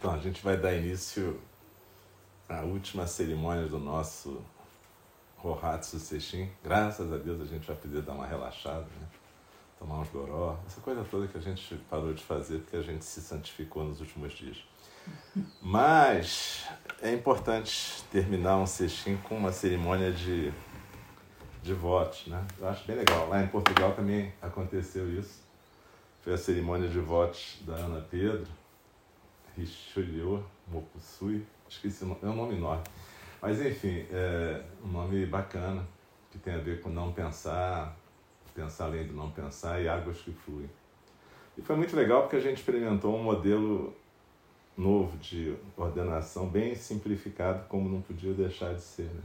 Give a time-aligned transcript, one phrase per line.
[0.00, 1.38] Então, a gente vai dar início
[2.48, 4.42] à última cerimônia do nosso
[5.36, 6.48] Rohatsu Sesshin.
[6.64, 9.06] Graças a Deus a gente vai poder dar uma relaxada, né?
[9.78, 13.04] tomar uns goró, essa coisa toda que a gente parou de fazer porque a gente
[13.04, 14.64] se santificou nos últimos dias.
[15.60, 16.64] Mas
[17.02, 20.50] é importante terminar um Sesshin com uma cerimônia de,
[21.62, 22.42] de votos, né?
[22.58, 23.28] Eu acho bem legal.
[23.28, 25.42] Lá em Portugal também aconteceu isso.
[26.22, 28.59] Foi a cerimônia de votos da Ana Pedro
[29.60, 32.82] Richelieu Mokusui, esqueci é um nome enorme.
[33.40, 35.86] Mas enfim, é um nome bacana,
[36.30, 37.96] que tem a ver com não pensar,
[38.54, 40.68] pensar além do não pensar e águas que fluem.
[41.56, 43.94] E foi muito legal porque a gente experimentou um modelo
[44.76, 49.04] novo de ordenação, bem simplificado, como não podia deixar de ser.
[49.04, 49.22] Né?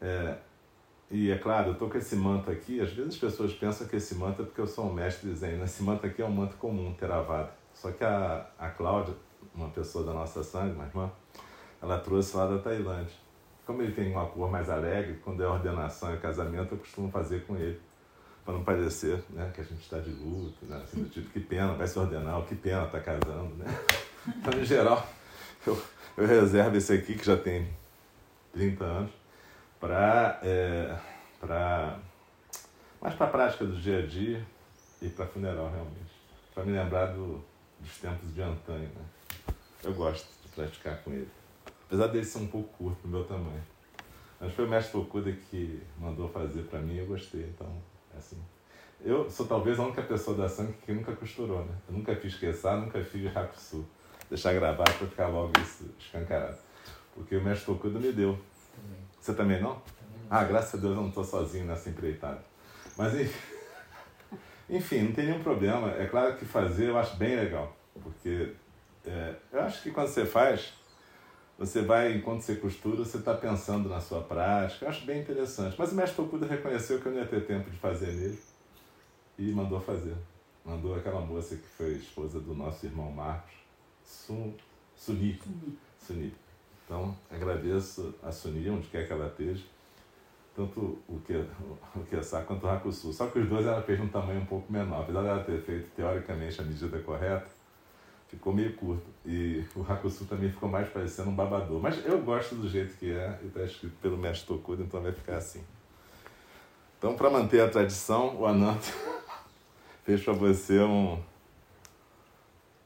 [0.00, 0.38] É,
[1.10, 3.96] e é claro, eu estou com esse manto aqui, às vezes as pessoas pensam que
[3.96, 5.62] esse manto é porque eu sou um mestre de zen.
[5.62, 7.52] Esse manto aqui é um manto comum, Theravada.
[7.76, 9.14] Só que a, a Cláudia,
[9.54, 11.10] uma pessoa da nossa sangue, uma irmã,
[11.80, 13.14] ela trouxe lá da Tailândia.
[13.66, 17.44] Como ele tem uma cor mais alegre, quando é ordenação e casamento, eu costumo fazer
[17.46, 17.80] com ele,
[18.44, 21.40] para não parecer né, que a gente está de luto, né, assim, do tipo, que
[21.40, 23.54] pena, vai se ordenar, que pena, está casando.
[23.56, 23.66] Né?
[24.26, 25.06] Então, em geral,
[25.64, 25.80] eu,
[26.16, 27.68] eu reservo esse aqui, que já tem
[28.52, 29.12] 30 anos,
[29.78, 30.40] para.
[30.42, 30.98] É,
[31.38, 32.00] pra,
[33.00, 34.44] mais para a prática do dia a dia
[35.00, 36.12] e para funeral, realmente.
[36.52, 37.40] Para me lembrar do,
[37.86, 38.88] dos tempos de antanho.
[38.88, 39.54] Né?
[39.84, 41.28] Eu gosto de praticar com ele.
[41.86, 43.62] Apesar dele ser um pouco curto pro meu tamanho.
[44.40, 47.42] Mas foi o mestre Tokuda que mandou fazer para mim e eu gostei.
[47.42, 47.70] Então,
[48.14, 48.36] é assim.
[49.04, 51.74] Eu sou talvez a única pessoa da sangue que nunca costurou, né?
[51.88, 53.86] Eu nunca fiz queçar, nunca fiz hakusu.
[54.28, 56.58] Deixar gravar para ficar logo isso escancarado.
[57.14, 58.32] Porque o mestre Tokuda me deu.
[58.74, 58.98] Também.
[59.20, 59.74] Você também não?
[59.74, 60.26] Também não.
[60.28, 62.42] Ah, graças a Deus eu não estou sozinho nessa empreitada.
[62.96, 63.55] Mas enfim.
[64.68, 65.90] Enfim, não tem nenhum problema.
[65.92, 68.52] É claro que fazer eu acho bem legal, porque
[69.04, 70.72] é, eu acho que quando você faz,
[71.58, 74.84] você vai, enquanto você costura, você está pensando na sua prática.
[74.84, 75.76] Eu acho bem interessante.
[75.78, 78.38] Mas o mestre Tokuda reconheceu que eu não ia ter tempo de fazer nele
[79.38, 80.16] e mandou fazer.
[80.64, 83.54] Mandou aquela moça que foi esposa do nosso irmão Marcos,
[84.02, 84.52] Sun,
[84.96, 85.40] Suni.
[85.98, 86.34] Suni.
[86.84, 89.64] Então, agradeço a Suni, onde quer que ela esteja
[90.56, 93.12] tanto o que o Kessá quanto o Hakusu.
[93.12, 95.02] Só que os dois ela fez um tamanho um pouco menor.
[95.02, 97.46] Apesar dela ter feito teoricamente a medida correta,
[98.26, 99.04] ficou meio curto.
[99.26, 101.78] E o Hakusu também ficou mais parecendo um babador.
[101.80, 105.12] Mas eu gosto do jeito que é, e está escrito pelo mestre Tokuda, então vai
[105.12, 105.62] ficar assim.
[106.98, 108.90] Então, para manter a tradição, o Ananta
[110.04, 111.20] fez para você um,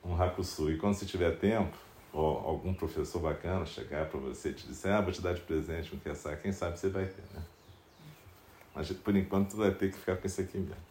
[0.04, 0.72] um Hakusu.
[0.72, 1.76] E quando você tiver tempo,
[2.12, 5.40] ou algum professor bacana chegar para você e te dizer, ah, vou te dar de
[5.42, 7.40] presente um Kessá, quem sabe você vai ter, né?
[8.74, 10.90] Mas por enquanto vai ter que ficar com esse aqui mesmo.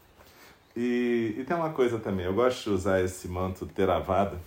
[0.76, 4.40] E, e tem uma coisa também, eu gosto de usar esse manto Theravada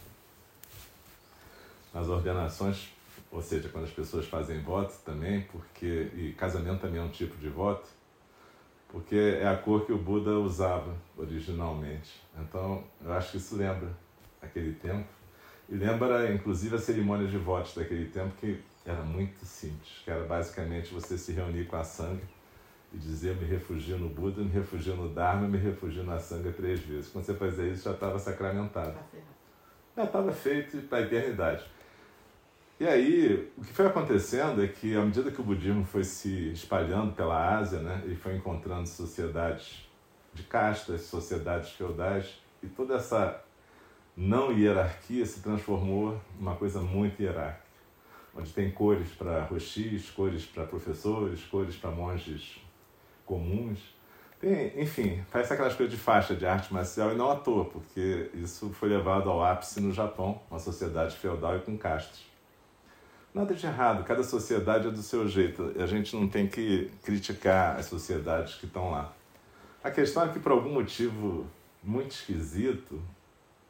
[1.92, 2.88] nas ordenações,
[3.30, 7.36] ou seja, quando as pessoas fazem voto também, porque e casamento também é um tipo
[7.36, 7.88] de voto,
[8.88, 12.20] porque é a cor que o Buda usava originalmente.
[12.38, 13.90] Então, eu acho que isso lembra
[14.40, 15.08] aquele tempo.
[15.68, 20.24] E lembra, inclusive, a cerimônia de votos daquele tempo, que era muito simples, que era
[20.24, 22.22] basicamente você se reunir com a Sangha
[22.94, 26.80] e dizer me refugio no Buda, me refugio no Dharma, me refugio na Sangha três
[26.80, 27.10] vezes.
[27.10, 28.92] Quando você fazia isso, já estava sacramentado.
[28.92, 29.18] Tá
[29.96, 31.64] já estava feito para a eternidade.
[32.80, 36.50] E aí, o que foi acontecendo é que, à medida que o budismo foi se
[36.52, 39.88] espalhando pela Ásia, né, ele foi encontrando sociedades
[40.34, 43.42] de castas, sociedades feudais, e toda essa
[44.16, 47.62] não hierarquia se transformou numa coisa muito hierárquica,
[48.34, 52.60] onde tem cores para roxis, cores para professores, cores para monges
[53.32, 53.78] comuns.
[54.38, 58.30] Tem, enfim, faz aquelas coisas de faixa de arte marcial e não à toa, porque
[58.34, 62.20] isso foi levado ao ápice no Japão, uma sociedade feudal e com castas.
[63.32, 65.72] Nada de errado, cada sociedade é do seu jeito.
[65.78, 69.10] A gente não tem que criticar as sociedades que estão lá.
[69.82, 71.46] A questão é que, por algum motivo
[71.82, 73.00] muito esquisito,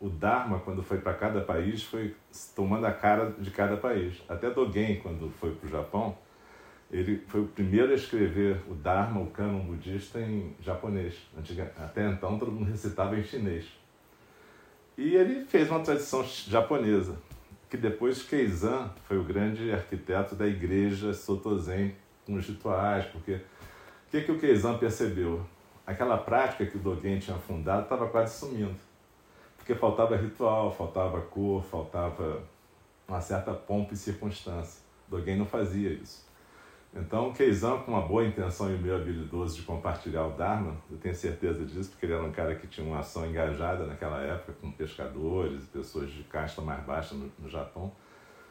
[0.00, 2.16] o Dharma, quando foi para cada país, foi
[2.56, 4.20] tomando a cara de cada país.
[4.28, 6.18] Até Dogen, quando foi para o Japão,
[6.92, 11.15] ele foi o primeiro a escrever o Dharma, o cânon budista, em japonês.
[11.78, 13.66] Até então, todo mundo recitava em chinês.
[14.98, 17.16] E ele fez uma tradição japonesa,
[17.71, 21.97] que depois Keizan foi o grande arquiteto da igreja Sotozen,
[22.27, 25.44] com os rituais, porque o que, que o Keizan percebeu?
[25.86, 28.77] Aquela prática que o Dogen tinha fundado estava quase sumindo,
[29.56, 32.44] porque faltava ritual, faltava cor, faltava
[33.09, 34.83] uma certa pompa e circunstância.
[35.09, 36.30] Dogen não fazia isso.
[36.94, 41.15] Então, Keizan, com uma boa intenção e meio habilidoso de compartilhar o Dharma, eu tenho
[41.15, 44.71] certeza disso, porque ele era um cara que tinha uma ação engajada naquela época com
[44.71, 47.91] pescadores e pessoas de casta mais baixa no, no Japão.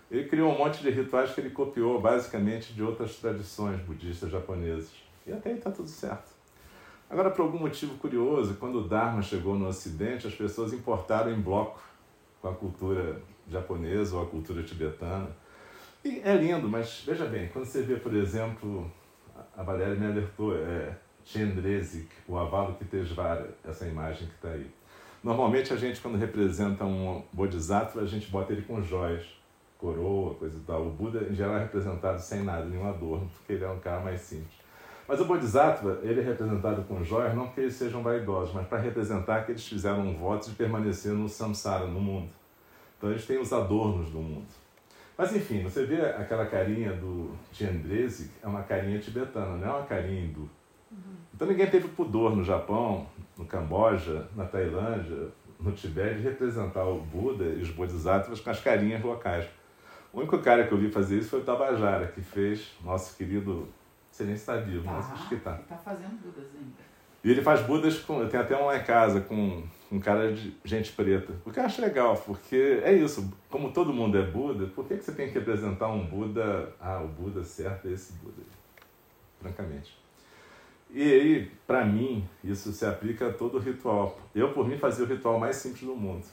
[0.10, 4.92] Ele criou um monte de rituais que ele copiou basicamente de outras tradições budistas japonesas.
[5.26, 6.32] E até aí está tudo certo.
[7.08, 11.40] Agora, por algum motivo curioso, quando o Dharma chegou no Ocidente, as pessoas importaram em
[11.40, 11.80] bloco
[12.42, 15.30] com a cultura japonesa ou a cultura tibetana
[16.04, 18.92] e é lindo, mas veja bem, quando você vê, por exemplo,
[19.56, 24.70] a Valéria me alertou, é Chendrezik, o Avalo Kitesvara, essa imagem que está aí.
[25.24, 29.26] Normalmente a gente, quando representa um Bodhisattva, a gente bota ele com joias,
[29.78, 30.88] coroa, coisa e tal.
[30.88, 34.00] O Buda, em geral, é representado sem nada, nenhum adorno, porque ele é um cara
[34.02, 34.62] mais simples.
[35.08, 38.80] Mas o Bodhisattva, ele é representado com joias, não porque eles sejam vaidosos, mas para
[38.80, 42.32] representar que eles fizeram um voto de permanecer no samsara, no mundo.
[42.98, 44.61] Então eles têm os adornos do mundo.
[45.18, 49.86] Mas enfim, você vê aquela carinha do Tiandrese, é uma carinha tibetana, não é uma
[49.86, 50.50] carinha hindu.
[50.92, 51.16] Uhum.
[51.34, 53.06] Então ninguém teve pudor no Japão,
[53.38, 55.30] no Camboja, na Tailândia,
[55.60, 59.46] no Tibete, de representar o Buda e os Bodhisattvas com as carinhas locais.
[60.12, 63.68] O único cara que eu vi fazer isso foi o Tabajara, que fez nosso querido.
[64.12, 65.56] Você nem está vivo, tá, mas acho que está.
[65.56, 66.92] Está fazendo Budas ainda.
[67.24, 68.28] E ele faz Budas com.
[68.28, 71.34] Tem até uma em casa com um cara de gente preta.
[71.46, 74.96] O que eu acho legal, porque é isso, como todo mundo é Buda, por que,
[74.96, 76.74] que você tem que representar um Buda?
[76.80, 78.42] Ah, o Buda certo é esse Buda.
[79.40, 80.00] Francamente.
[80.94, 84.20] E aí, para mim, isso se aplica a todo ritual.
[84.34, 86.26] Eu, por mim, fazia o ritual mais simples do mundo.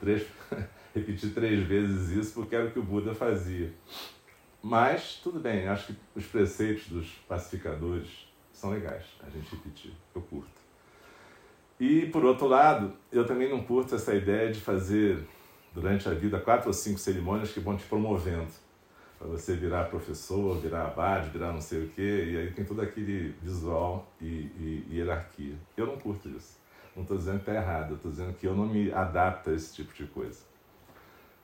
[0.00, 0.26] Três,
[0.94, 3.72] repetir três vezes isso porque era o que o Buda fazia.
[4.60, 9.92] Mas, tudo bem, acho que os preceitos dos pacificadores são legais a gente repetir.
[10.14, 10.55] Eu curto.
[11.78, 15.26] E, por outro lado, eu também não curto essa ideia de fazer
[15.74, 18.48] durante a vida quatro ou cinco cerimônias que vão te promovendo.
[19.18, 22.80] Para você virar professor, virar abade, virar não sei o quê, e aí tem todo
[22.80, 25.54] aquele visual e, e, e hierarquia.
[25.76, 26.58] Eu não curto isso.
[26.94, 29.74] Não estou dizendo que está errado, estou dizendo que eu não me adapto a esse
[29.74, 30.40] tipo de coisa.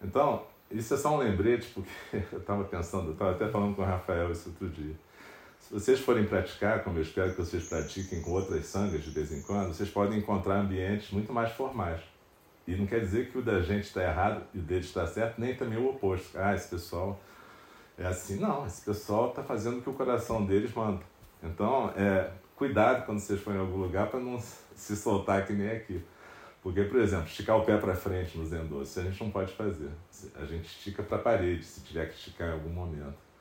[0.02, 1.90] Então, isso é só um lembrete, porque
[2.32, 4.94] eu estava pensando, eu estava até falando com o Rafael isso outro dia.
[5.62, 9.32] Se vocês forem praticar, como eu espero que vocês pratiquem com outras sangas de vez
[9.32, 12.00] em quando, vocês podem encontrar ambientes muito mais formais.
[12.66, 15.40] E não quer dizer que o da gente está errado e o dele está certo,
[15.40, 16.36] nem também o oposto.
[16.36, 17.18] Ah, esse pessoal
[17.96, 18.38] é assim.
[18.38, 21.00] Não, esse pessoal está fazendo o que o coração deles manda.
[21.42, 24.40] Então, é, cuidado quando vocês forem em algum lugar para não
[24.74, 26.04] se soltar que nem aqui.
[26.60, 29.52] Porque, por exemplo, esticar o pé para frente no Zen isso a gente não pode
[29.54, 29.90] fazer.
[30.36, 33.31] A gente estica para a parede, se tiver que esticar em algum momento.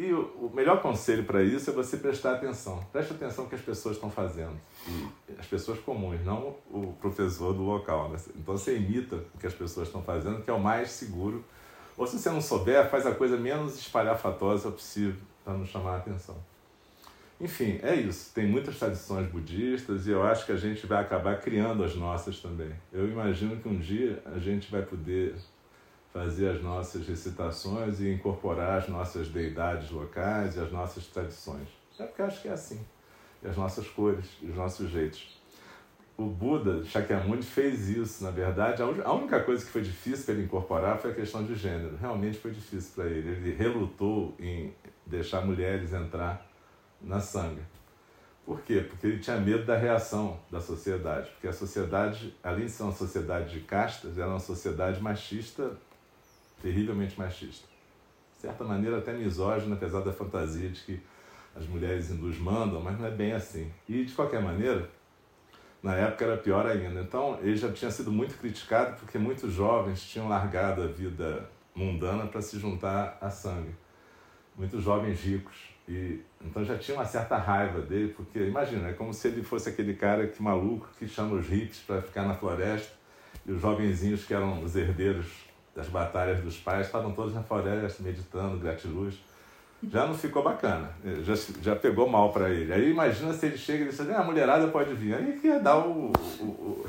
[0.00, 2.82] E o, melhor conselho para isso é você prestar atenção.
[2.90, 4.58] Preste atenção no que as pessoas estão fazendo.
[4.88, 5.06] E
[5.38, 8.08] as pessoas comuns, não o professor do local.
[8.08, 8.16] Né?
[8.34, 11.44] Então você imita o que as pessoas estão fazendo, que é o mais seguro.
[11.98, 15.96] Ou se você não souber, faz a coisa menos espalhafatosa possível para não chamar a
[15.98, 16.36] atenção.
[17.38, 18.32] Enfim, é isso.
[18.34, 22.40] Tem muitas tradições budistas e eu acho que a gente vai acabar criando as nossas
[22.40, 22.72] também.
[22.90, 25.34] Eu imagino que um dia a gente vai poder
[26.12, 31.68] fazer as nossas recitações e incorporar as nossas deidades locais e as nossas tradições.
[31.98, 32.80] É porque acho que é assim.
[33.42, 35.38] E as nossas cores, os nossos jeitos.
[36.16, 38.82] O Buda Shakyamuni fez isso, na verdade.
[38.82, 41.96] A única coisa que foi difícil para ele incorporar foi a questão de gênero.
[41.96, 43.30] Realmente foi difícil para ele.
[43.30, 44.74] Ele relutou em
[45.06, 46.46] deixar mulheres entrar
[47.00, 47.62] na sanga.
[48.44, 48.84] Por quê?
[48.86, 51.30] Porque ele tinha medo da reação da sociedade.
[51.30, 55.72] Porque a sociedade, além de ser uma sociedade de castas, era uma sociedade machista
[56.62, 57.66] terrivelmente machista.
[58.34, 61.00] De certa maneira, até misógino, apesar da fantasia de que
[61.54, 63.70] as mulheres hindus mandam, mas não é bem assim.
[63.88, 64.88] E, de qualquer maneira,
[65.82, 67.00] na época era pior ainda.
[67.00, 72.26] Então, ele já tinha sido muito criticado porque muitos jovens tinham largado a vida mundana
[72.26, 73.74] para se juntar a sangue.
[74.56, 75.70] Muitos jovens ricos.
[75.88, 79.68] E então já tinha uma certa raiva dele, porque imagina, é como se ele fosse
[79.68, 82.92] aquele cara que maluco que chama os hippies para ficar na floresta
[83.44, 88.02] e os jovenzinhos que eram os herdeiros das batalhas dos pais, estavam todos na floresta
[88.02, 89.14] meditando, gratiluz.
[89.90, 90.90] Já não ficou bacana,
[91.22, 92.70] já, já pegou mal para ele.
[92.70, 95.14] Aí imagina se ele chega e diz assim, ah, a mulherada pode vir.
[95.14, 96.86] Aí ia dar o, o, o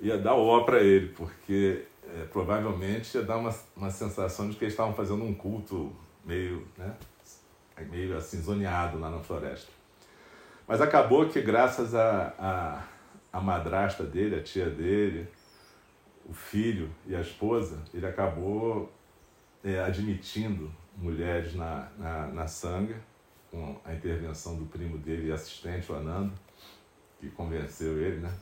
[0.00, 1.82] ia dar o ó para ele, porque
[2.14, 5.92] é, provavelmente ia dar uma, uma sensação de que eles estavam fazendo um culto
[6.24, 6.94] meio, né,
[7.90, 9.68] meio assim, zoneado lá na floresta.
[10.66, 15.28] Mas acabou que graças a, a, a madrasta dele, a tia dele,
[16.30, 18.90] o filho e a esposa, ele acabou
[19.64, 22.96] é, admitindo mulheres na, na, na sanga,
[23.50, 26.32] com a intervenção do primo dele e assistente, o Anando,
[27.18, 28.32] que convenceu ele, né?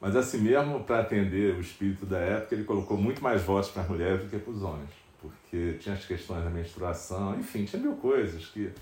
[0.00, 3.82] Mas assim mesmo, para atender o espírito da época, ele colocou muito mais votos para
[3.82, 4.90] as mulheres do que para os homens.
[5.20, 8.72] porque tinha as questões da menstruação, enfim, tinha mil coisas que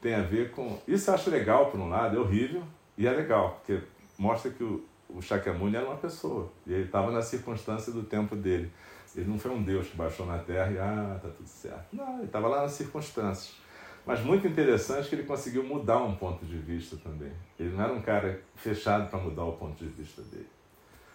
[0.00, 0.80] tem a ver com.
[0.86, 2.62] Isso eu acho legal, por um lado, é horrível,
[2.96, 3.82] e é legal, porque
[4.18, 8.34] mostra que o, o Shakyamuni era uma pessoa, e ele estava na circunstância do tempo
[8.34, 8.70] dele.
[9.14, 11.86] Ele não foi um Deus que baixou na terra e, ah, tá tudo certo.
[11.92, 13.54] Não, ele estava lá nas circunstâncias.
[14.04, 17.32] Mas muito interessante que ele conseguiu mudar um ponto de vista também.
[17.58, 20.48] Ele não era um cara fechado para mudar o ponto de vista dele.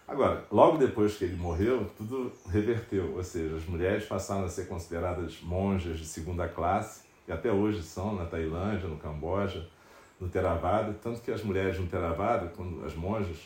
[0.07, 4.67] Agora, logo depois que ele morreu, tudo reverteu, ou seja, as mulheres passaram a ser
[4.67, 9.67] consideradas monjas de segunda classe, e até hoje são na Tailândia, no Camboja,
[10.19, 13.37] no Theravada, tanto que as mulheres no Theravada, quando as monjas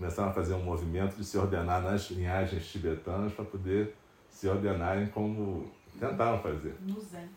[0.00, 3.94] começaram a fazer um movimento de se ordenar nas linhagens tibetanas para poder
[4.30, 6.74] se ordenarem como tentaram fazer.
[6.80, 7.28] No Zen.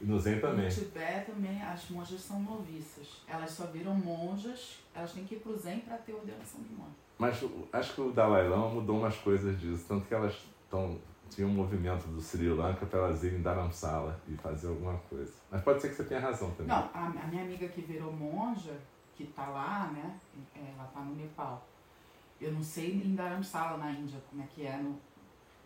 [0.00, 0.66] E no Zen também.
[0.66, 3.20] No Tibete também as monjas são noviças.
[3.26, 6.72] Elas só viram monjas, elas têm que ir para o Zen para ter ordenação de
[6.72, 6.94] monja.
[7.18, 10.96] Mas acho que o Dalai Lama mudou umas coisas disso, tanto que elas estão
[11.30, 15.32] tinha um movimento do Sri Lanka para elas irem Dharamsala e fazer alguma coisa.
[15.50, 16.68] Mas pode ser que você tenha razão também.
[16.68, 18.78] Não, a, a minha amiga que virou monja,
[19.16, 20.20] que está lá, né?
[20.54, 21.66] Ela está no Nepal.
[22.40, 24.98] Eu não sei em Dharamsala, na Índia, como é que é, no,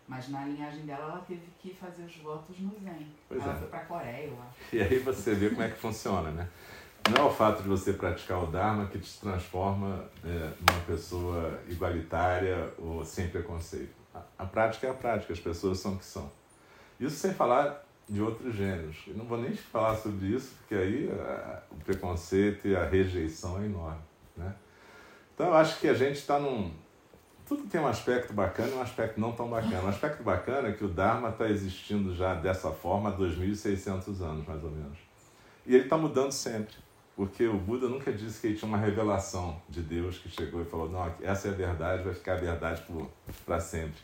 [0.07, 3.07] mas na linhagem dela ela teve que fazer os votos no Zen.
[3.27, 3.57] Pois ela é.
[3.57, 4.75] foi para a Coreia, eu acho.
[4.75, 6.49] E aí você vê como é que funciona, né?
[7.09, 11.59] Não é o fato de você praticar o Dharma que te transforma é, numa pessoa
[11.67, 13.93] igualitária ou sem preconceito.
[14.13, 16.31] A, a prática é a prática, as pessoas são o que são.
[16.99, 18.97] Isso sem falar de outros gêneros.
[19.07, 23.61] Eu não vou nem falar sobre isso, porque aí a, o preconceito e a rejeição
[23.61, 24.01] é enorme,
[24.35, 24.55] né?
[25.39, 26.69] Então eu acho que a gente está num...
[27.47, 29.83] Tudo tem um aspecto bacana e um aspecto não tão bacana.
[29.83, 34.45] Um aspecto bacana é que o Dharma está existindo já dessa forma há 2.600 anos,
[34.45, 34.97] mais ou menos.
[35.65, 36.75] E ele está mudando sempre.
[37.15, 40.65] Porque o Buda nunca disse que ele tinha uma revelação de Deus que chegou e
[40.65, 42.83] falou: não, essa é a verdade, vai ficar a verdade
[43.45, 44.01] para sempre.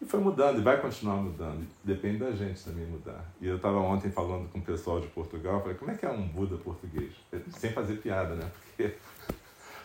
[0.00, 1.66] E foi mudando e vai continuar mudando.
[1.84, 3.24] Depende da gente também mudar.
[3.40, 6.10] E eu estava ontem falando com o pessoal de Portugal, falei: como é que é
[6.10, 7.12] um Buda português?
[7.50, 8.50] Sem fazer piada, né?
[8.68, 8.96] Porque,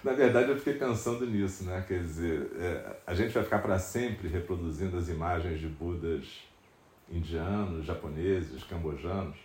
[0.05, 1.83] na verdade, eu fiquei pensando nisso, né?
[1.87, 6.43] Quer dizer, é, a gente vai ficar para sempre reproduzindo as imagens de Budas
[7.09, 9.35] indianos, japoneses, cambojanos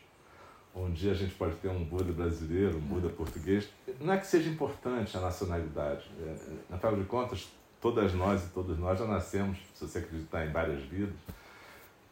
[0.74, 3.68] um dia a gente pode ter um Buda brasileiro, um Buda português.
[4.00, 6.08] Não é que seja importante a nacionalidade.
[6.20, 6.36] É,
[6.68, 7.48] na final de contas,
[7.80, 11.16] todas nós e todos nós já nascemos, se você acreditar em várias vidas,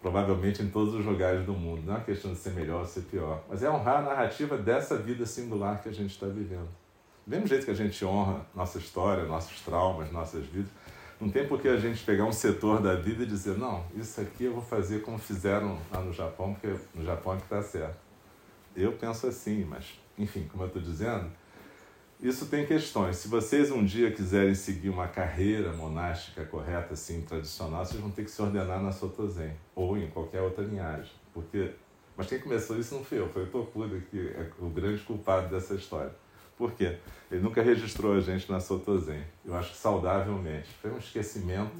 [0.00, 1.82] provavelmente em todos os lugares do mundo.
[1.86, 4.56] Não é uma questão de ser melhor ou ser pior, mas é honrar a narrativa
[4.56, 6.68] dessa vida singular que a gente está vivendo.
[7.28, 10.70] Do mesmo jeito que a gente honra nossa história, nossos traumas, nossas vidas,
[11.20, 14.18] não tem por que a gente pegar um setor da vida e dizer, não, isso
[14.18, 17.60] aqui eu vou fazer como fizeram lá no Japão, porque no Japão é que está
[17.60, 17.98] certo.
[18.74, 21.30] Eu penso assim, mas, enfim, como eu estou dizendo,
[22.18, 23.18] isso tem questões.
[23.18, 28.24] Se vocês um dia quiserem seguir uma carreira monástica correta, assim, tradicional, vocês vão ter
[28.24, 31.12] que se ordenar na Sotozen ou em qualquer outra linhagem.
[31.34, 31.72] Porque...
[32.16, 35.50] Mas quem começou isso não foi eu, foi o Tokuda, que é o grande culpado
[35.50, 36.10] dessa história.
[36.58, 36.98] Por quê?
[37.30, 39.22] Ele nunca registrou a gente na Sotozen.
[39.44, 40.68] Eu acho que saudavelmente.
[40.82, 41.72] Foi um esquecimento.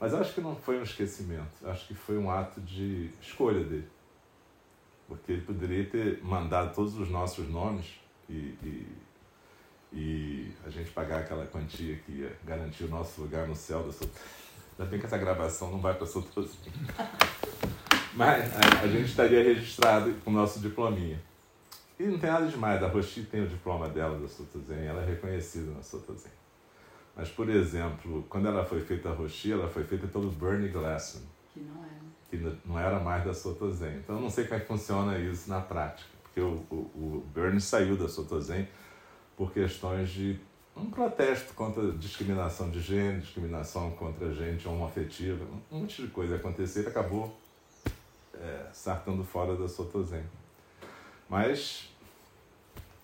[0.00, 1.46] Mas acho que não foi um esquecimento.
[1.64, 3.88] Acho que foi um ato de escolha dele
[5.08, 8.86] porque ele poderia ter mandado todos os nossos nomes e, e,
[9.92, 13.92] e, a gente pagar aquela quantia que ia garantir o nosso lugar no céu da
[13.92, 14.08] sua.
[14.78, 16.08] Ainda bem que essa gravação não vai para a
[18.14, 21.20] Mas a, a, gente estaria registrado com o nosso diplominha.
[21.98, 25.06] E não tem nada demais, a Roshi tem o diploma dela da Sotozen, ela é
[25.06, 26.32] reconhecida na Sotozen.
[27.16, 31.24] Mas, por exemplo, quando ela foi feita a Roshi, ela foi feita pelo Bernie Glassman.
[31.54, 31.96] Que não é
[32.30, 33.96] que não era mais da Sotozen.
[33.96, 37.26] Então eu não sei como é que funciona isso na prática, porque o, o, o
[37.32, 38.68] Bernie saiu da Sotozen
[39.36, 40.38] por questões de
[40.76, 46.82] um protesto contra discriminação de gênero, discriminação contra gente homoafetiva, um monte de coisa aconteceu
[46.82, 47.34] e acabou
[48.34, 50.24] é, sartando fora da Sotozen.
[51.28, 51.88] Mas,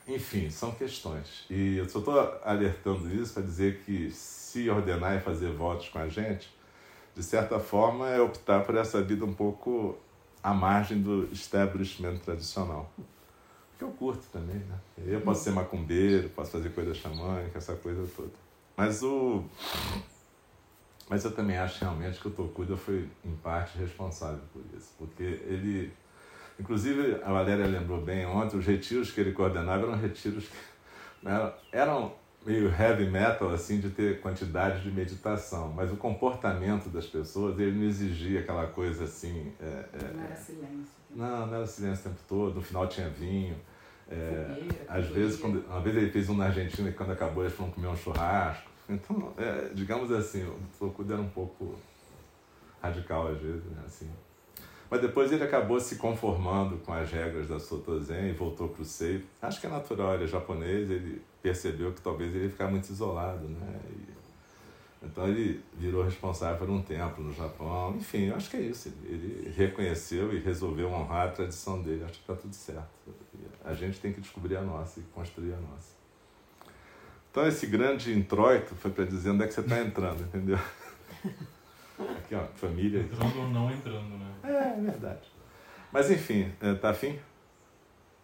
[0.07, 1.45] enfim, são questões.
[1.50, 5.99] E eu só estou alertando isso para dizer que se ordenar e fazer votos com
[5.99, 6.52] a gente,
[7.14, 9.99] de certa forma, é optar por essa vida um pouco
[10.43, 12.91] à margem do establishment tradicional.
[13.79, 14.79] Que eu curto também, né?
[15.07, 18.33] Eu posso ser macumbeiro, posso fazer coisa xamânica, essa coisa toda.
[18.76, 19.45] Mas o.
[21.09, 24.93] Mas eu também acho realmente que o Tokuda foi, em parte, responsável por isso.
[24.99, 25.93] Porque ele.
[26.62, 30.57] Inclusive, a Valéria lembrou bem ontem, os retiros que ele coordenava eram retiros que
[31.21, 32.12] né, eram
[32.47, 37.73] meio heavy metal, assim, de ter quantidade de meditação, mas o comportamento das pessoas, ele
[37.73, 39.52] não exigia aquela coisa assim...
[39.61, 40.92] É, é, não era silêncio.
[41.11, 43.57] Não, não era silêncio o tempo todo, no final tinha vinho.
[44.09, 47.42] É, Fogueira, às vezes, quando, uma vez ele fez um na Argentina e quando acabou
[47.42, 48.71] eles foram comer um churrasco.
[48.88, 51.75] Então, é, digamos assim, o Tokuda era um pouco
[52.81, 54.09] radical às vezes, né, assim.
[54.93, 58.83] Mas depois ele acabou se conformando com as regras da Soto Zen e voltou para
[58.83, 59.25] o Sei.
[59.41, 62.91] Acho que é natural, ele é japonês, ele percebeu que talvez ele ia ficar muito
[62.91, 63.81] isolado, né?
[63.89, 67.97] E, então ele virou responsável por um templo no Japão.
[67.97, 68.93] Enfim, eu acho que é isso.
[69.03, 72.05] Ele, ele reconheceu e resolveu honrar a tradição dele.
[72.05, 72.91] Acho que está tudo certo.
[73.65, 75.95] A gente tem que descobrir a nossa e construir a nossa.
[77.31, 80.59] Então esse grande introito foi para dizer onde é que você está entrando, entendeu?
[81.99, 83.01] Aqui, ó, família.
[83.01, 84.33] Entrando ou não entrando, né?
[84.45, 85.21] É, é verdade.
[85.93, 87.19] Mas enfim, é, tá afim?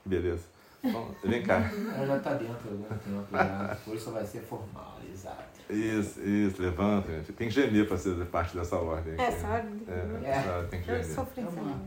[0.04, 0.44] Beleza.
[0.82, 1.70] Bom, vem cá.
[1.96, 3.74] Ela já tá dentro do tempo, já.
[3.74, 5.42] Depois só vai ser formalizado.
[5.68, 7.32] Isso, isso, levanta, gente.
[7.32, 9.14] Tem que gemer para ser parte dessa ordem.
[9.18, 9.68] É, aqui, sabe?
[9.68, 10.20] né?
[10.24, 10.42] É, É.
[10.42, 11.14] sabe, tem que Eu gemer.
[11.14, 11.80] sofri Então.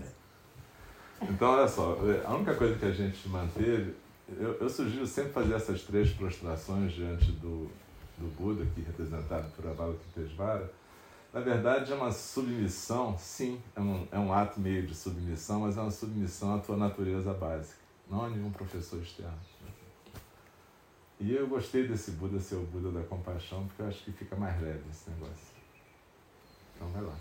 [1.24, 3.94] Então, olha só, a única coisa que a gente manteve,
[4.40, 7.70] eu, eu sugiro sempre fazer essas três prostrações diante do,
[8.18, 10.70] do Buda, aqui representado por Avalokitesvara.
[11.34, 15.78] Na verdade, é uma submissão, sim, é um, é um ato meio de submissão, mas
[15.78, 19.40] é uma submissão à tua natureza básica, não a nenhum professor externo.
[21.22, 24.36] E eu gostei desse Buda ser o Buda da compaixão, porque eu acho que fica
[24.36, 25.56] mais leve esse negócio.
[26.76, 27.16] Então, vai lá.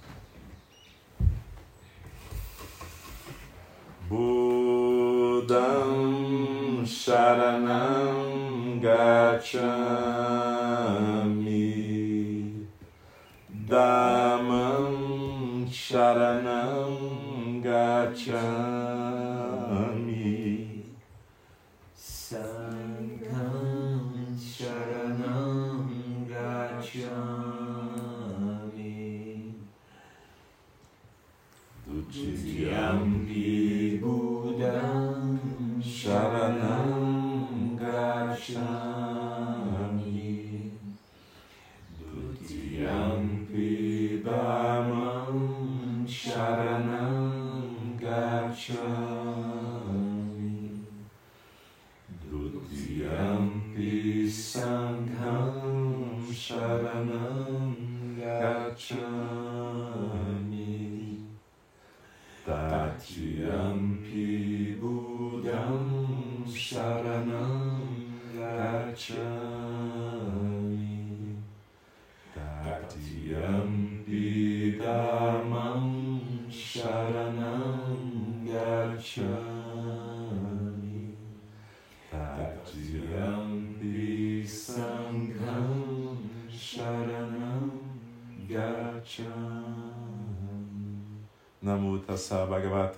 [4.09, 5.55] Buddham
[6.85, 10.01] Sharanam Gacchami
[13.71, 19.40] Dhammam Sharanam Gacchami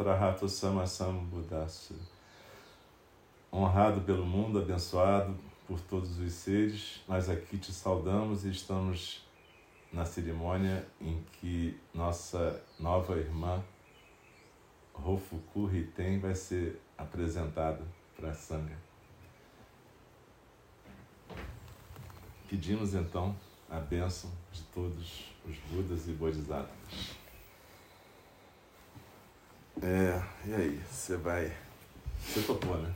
[0.02, 1.94] Arahato Sama Sambuddhassa
[3.52, 5.36] Honrado pelo mundo, abençoado
[5.68, 9.22] por todos os seres, nós aqui te saudamos e estamos
[9.92, 13.62] na cerimônia em que nossa nova irmã
[14.92, 17.82] Rofuku Riten vai ser apresentada
[18.16, 18.78] para a Sangha.
[22.48, 23.36] Pedimos então
[23.70, 27.21] a bênção de todos os Budas e Bodhisattvas.
[29.82, 31.52] É, e aí, você vai.
[32.20, 32.94] Você topou, né?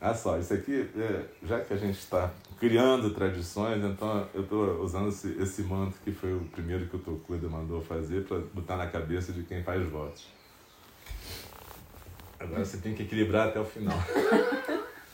[0.00, 4.80] Ah só, isso aqui, é, já que a gente está criando tradições, então eu estou
[4.80, 8.76] usando esse, esse manto que foi o primeiro que o Tokuda mandou fazer para botar
[8.76, 10.26] na cabeça de quem faz votos.
[12.38, 13.98] Agora você tem que equilibrar até o final.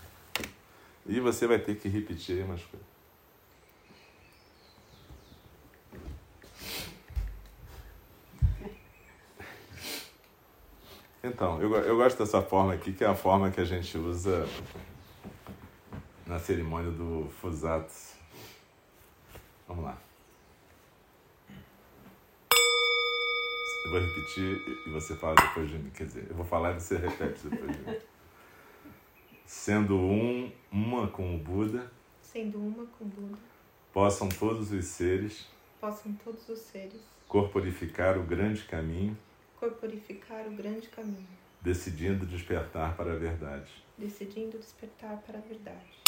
[1.07, 2.93] e você vai ter que repetir aí umas coisas.
[11.27, 14.47] Então, eu, eu gosto dessa forma aqui, que é a forma que a gente usa
[16.27, 18.15] na cerimônia do Fusatsu.
[19.67, 19.97] Vamos lá.
[23.87, 25.91] Eu vou repetir e você fala depois de mim.
[25.95, 27.97] Quer dizer, eu vou falar e você repete depois de mim.
[29.47, 33.39] Sendo um, uma com o Buda, Sendo uma com Buda,
[33.95, 35.47] possam todos os seres
[35.81, 39.17] possam todos os seres corporificar o grande caminho,
[39.64, 41.27] corporificar o grande caminho,
[41.62, 43.70] decidindo despertar para a verdade.
[43.96, 46.03] decidindo despertar para a verdade.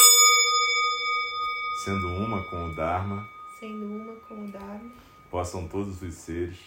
[1.82, 3.26] Sendo uma com o Dharma,
[3.58, 4.92] Sendo uma com o Dharma,
[5.30, 6.58] possam todos os seres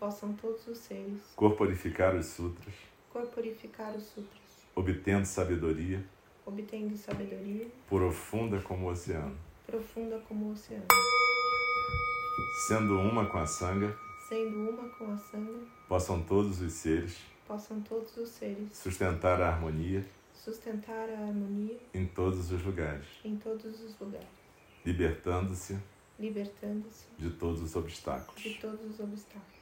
[0.00, 2.74] possam todos os seres corporificar os sutras,
[3.10, 6.02] corporificar os sutras, obtendo sabedoria
[6.46, 9.36] obtendo sabedoria profunda como o oceano.
[9.66, 10.86] profunda como o oceano.
[12.66, 13.94] Sendo uma com a Sangha,
[14.28, 19.48] Sendo uma com a Sangha, possam todos os seres possam todos os seres sustentar a
[19.48, 24.28] harmonia sustentar a harmonia em todos os lugares, em todos os lugares,
[24.84, 25.78] libertando-se
[26.18, 28.42] libertando-se de todos os obstáculos.
[28.42, 29.58] de todos os obstáculos.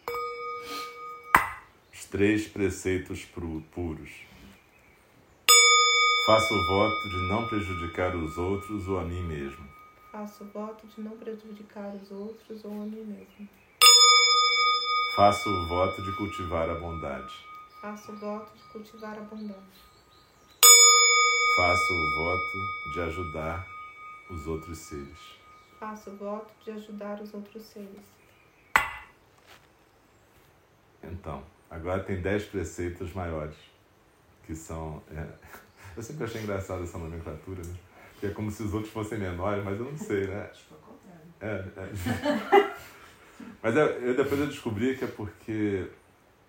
[1.93, 4.11] Os três preceitos puros.
[6.27, 9.65] Faço o voto de não prejudicar os outros ou a mim mesmo.
[10.11, 13.49] Faço o voto de não prejudicar os outros ou a mim mesmo.
[15.17, 17.33] Faço o voto de cultivar a bondade.
[17.81, 19.81] Faço o voto de cultivar a bondade.
[21.57, 23.67] Faço o voto de ajudar
[24.31, 25.19] os outros seres.
[25.81, 28.05] Faço o voto de ajudar os outros seres.
[31.03, 33.57] Então, agora tem dez preceitos maiores,
[34.45, 35.03] que são.
[35.11, 35.27] é,
[35.97, 37.75] Eu sempre achei engraçado essa nomenclatura, né?
[38.13, 40.51] Porque é como se os outros fossem menores, mas eu não sei, né?
[40.51, 41.33] Acho que o contrário.
[41.41, 42.87] É, é.
[43.63, 45.87] Mas eu, eu- depois eu descobri que é porque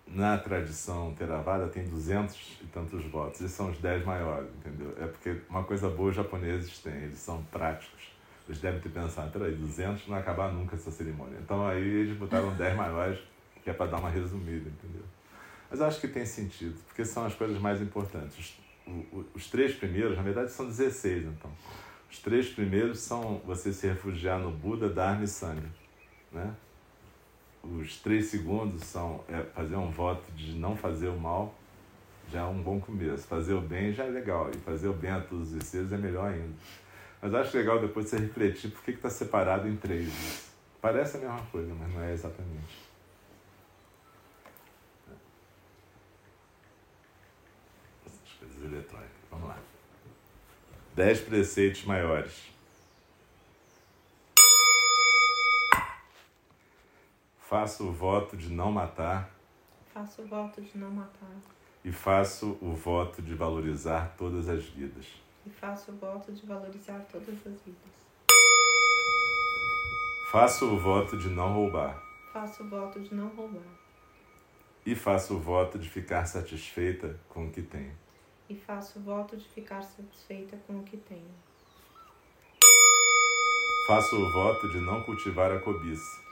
[0.06, 3.40] na tradição Theravada tem 200 e tantos votos.
[3.40, 4.94] Esses são os 10 maiores, entendeu?
[5.00, 8.12] É porque uma coisa boa os japoneses têm, eles são práticos.
[8.48, 11.38] Eles devem ter pensado, peraí, 200 não vai acabar nunca essa cerimônia.
[11.42, 13.18] Então aí eles botaram 10 maiores,
[13.62, 15.02] que é para dar uma resumida, entendeu?
[15.70, 18.38] Mas eu acho que tem sentido, porque são as coisas mais importantes.
[18.86, 21.50] Os, o- os três primeiros, na verdade, são 16, então.
[22.10, 25.68] Os três primeiros são você se refugiar no Buda, Dharma e Sangha,
[26.32, 26.54] né?
[27.62, 31.54] Os três segundos são é, fazer um voto de não fazer o mal,
[32.30, 33.26] já é um bom começo.
[33.26, 35.96] Fazer o bem já é legal, e fazer o bem a todos os seres é
[35.96, 36.54] melhor ainda.
[37.20, 40.48] Mas acho legal depois você refletir por que está separado em três.
[40.80, 42.88] Parece a mesma coisa, mas não é exatamente.
[48.06, 49.10] Essas coisas eletrônicas.
[49.30, 49.58] Vamos lá.
[50.94, 52.57] Dez preceitos maiores.
[57.48, 59.30] Faço o voto de não matar
[59.94, 61.30] Faço o voto de não matar.
[61.84, 65.06] e faço o voto de valorizar todas as vidas.
[65.46, 67.92] E faço o voto de valorizar todas as vidas.
[70.30, 71.98] Faço o voto de não roubar
[72.32, 73.62] Faço o voto de não roubar.
[74.84, 77.94] e faço o voto de ficar satisfeita com o que tenho.
[78.48, 81.34] E faço o voto de ficar satisfeita com o que tenho.
[83.86, 86.27] Faço o voto de não cultivar a cobiça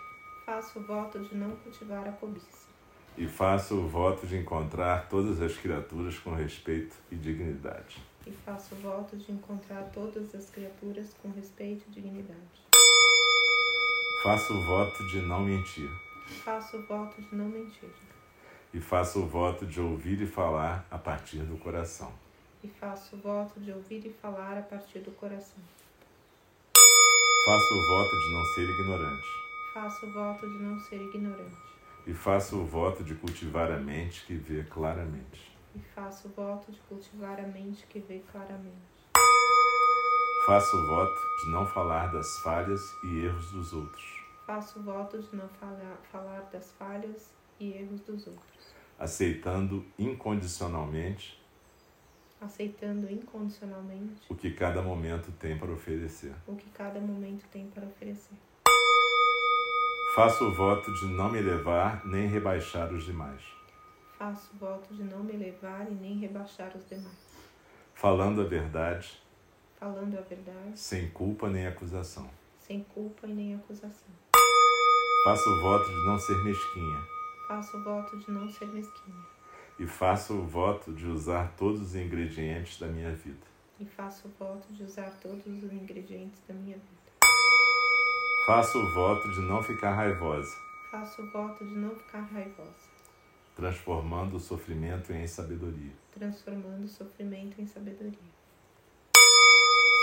[0.47, 2.69] Faço o voto de não cultivar a cobiça.
[3.19, 8.01] e faço o voto de encontrar todas as criaturas com respeito e dignidade.
[8.25, 12.63] E faço o voto de encontrar todas as criaturas com respeito e dignidade.
[14.23, 15.89] Faço o voto de não mentir
[16.45, 17.89] Faço o voto de não mentir.
[18.75, 22.13] e faço o voto de ouvir e falar a partir do coração.
[22.63, 25.59] E faço o voto de ouvir e falar a partir do coração.
[27.47, 29.46] Faço o voto de não ser ignorante
[29.77, 31.55] Faço o voto de não ser ignorante.
[32.07, 35.55] e faço o voto de cultivar a mente que vê claramente.
[35.75, 38.97] E faço o voto de cultivar a mente que vê claramente.
[40.47, 45.21] Faço o voto de não falar das falhas e erros dos outros, Faço o voto
[45.21, 48.73] de não falar, falar das falhas e erros dos outros.
[48.99, 51.39] aceitando incondicionalmente
[52.41, 56.35] Aceitando incondicionalmente o que cada momento tem para oferecer.
[56.47, 58.37] o que cada momento tem para oferecer.
[60.17, 63.43] Faço o voto de não me elevar nem rebaixar os demais,
[64.19, 67.19] Faço o voto de não me elevar e nem rebaixar os demais.
[67.95, 69.21] falando a verdade
[69.79, 72.29] Falando a verdade, sem culpa nem acusação.
[72.59, 74.09] sem culpa e nem acusação.
[75.25, 77.01] Faço o voto de não ser mesquinha
[77.49, 79.25] Faço o voto de não ser mesquinha.
[79.79, 83.47] e faço o voto de usar todos os ingredientes da minha vida.
[83.79, 87.06] E faço o voto de usar todos os ingredientes da minha vida.
[88.47, 90.55] Faço o voto de não ficar raivosa,
[90.91, 92.89] Faço o voto de não ficar raivosa,
[93.57, 95.93] transformando o sofrimento em sabedoria.
[96.13, 98.37] transformando o sofrimento em sabedoria.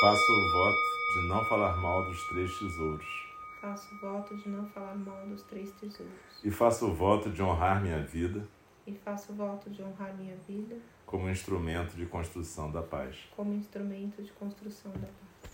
[0.02, 0.78] Faço o voto
[1.14, 3.06] de não falar mal dos três tesouros
[3.62, 6.14] Faço o voto de não falar mal dos três tesouros.
[6.44, 8.46] e faço o voto de honrar minha vida
[8.86, 10.76] E faço o voto de honrar minha vida
[11.06, 13.16] como instrumento de construção da paz.
[13.36, 15.53] como instrumento de construção da paz.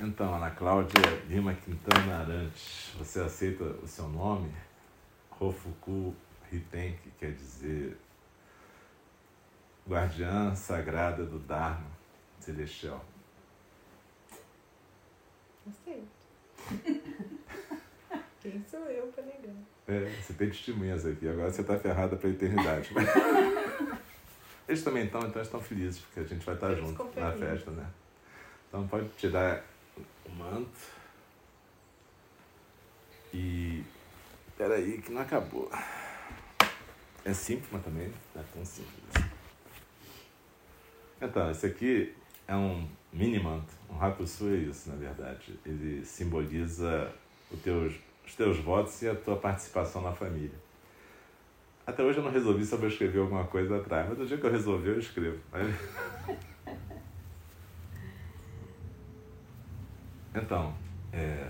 [0.00, 4.52] Então, Ana Cláudia Lima Quintana Arantes, você aceita o seu nome?
[5.40, 6.14] Hofuku
[6.50, 7.96] Riten, que quer dizer
[9.88, 11.90] guardiã sagrada do Dharma
[12.38, 13.04] celestial.
[15.68, 16.08] Aceito.
[18.40, 19.54] Quem sou eu para negar?
[19.88, 22.90] É, você tem testemunhas aqui, agora você está ferrada para a eternidade.
[24.68, 27.32] Eles também estão, então eles estão felizes, porque a gente vai estar Eles junto na
[27.32, 27.86] festa, né?
[28.68, 29.64] Então pode tirar
[30.36, 30.70] manto.
[33.32, 33.82] E.
[34.56, 35.70] Peraí, que não acabou.
[37.24, 38.94] É simples, mas também não é tão simples.
[39.14, 39.28] assim.
[41.20, 42.14] Então, esse aqui
[42.46, 43.72] é um mini manto.
[43.90, 45.58] Um Hakusu é isso, na verdade.
[45.64, 47.12] Ele simboliza
[47.62, 47.94] teus,
[48.26, 50.58] os teus votos e a tua participação na família.
[51.86, 54.36] Até hoje eu não resolvi se eu vou escrever alguma coisa atrás, mas no dia
[54.36, 55.38] que eu resolver eu escrevo.
[60.34, 60.74] Então,
[61.12, 61.48] é,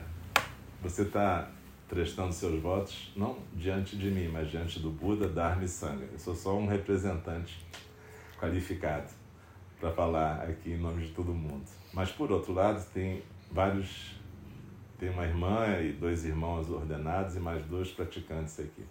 [0.83, 1.51] você está
[1.89, 6.09] prestando seus votos não diante de mim, mas diante do Buda, Dharma e Sangha.
[6.13, 7.65] Eu sou só um representante
[8.39, 9.11] qualificado
[9.81, 11.65] para falar aqui em nome de todo mundo.
[11.93, 14.17] Mas por outro lado, tem vários
[14.99, 18.85] tem uma irmã e dois irmãos ordenados e mais dois praticantes aqui.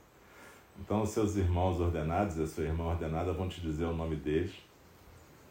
[0.79, 4.15] Então, os seus irmãos ordenados e a sua irmã ordenada vão te dizer o nome
[4.15, 4.53] deles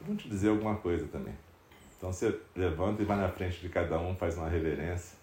[0.00, 1.34] vão te dizer alguma coisa também.
[1.96, 5.16] Então, você levanta e vai na frente de cada um, faz uma reverência.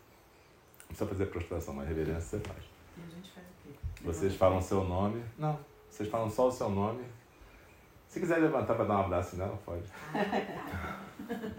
[0.82, 2.64] Não precisa fazer prostração, uma reverência você faz.
[2.98, 3.74] E a gente faz o quê?
[4.04, 5.24] Vocês falam seu nome.
[5.38, 5.60] Não,
[5.90, 7.04] vocês falam só o seu nome.
[8.08, 9.84] Se quiser levantar para dar um abraço nela, pode.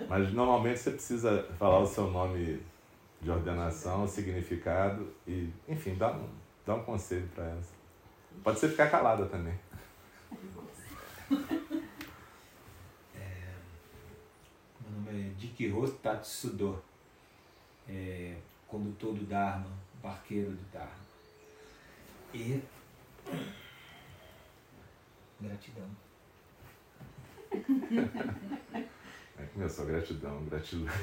[0.09, 2.63] Mas normalmente você precisa falar o seu nome
[3.21, 6.29] de ordenação, o significado e, enfim, dá um,
[6.65, 7.63] dá um conselho para ela.
[8.45, 9.59] Pode ser ficar calada também.
[13.17, 13.55] É,
[15.15, 15.31] nome é
[16.03, 16.83] Tatsudo,
[17.89, 19.71] é, condutor do Dharma,
[20.03, 21.05] barqueiro do Dharma.
[22.33, 22.63] E
[25.41, 25.89] gratidão.
[29.37, 30.95] É, começou gratidão, gratidão.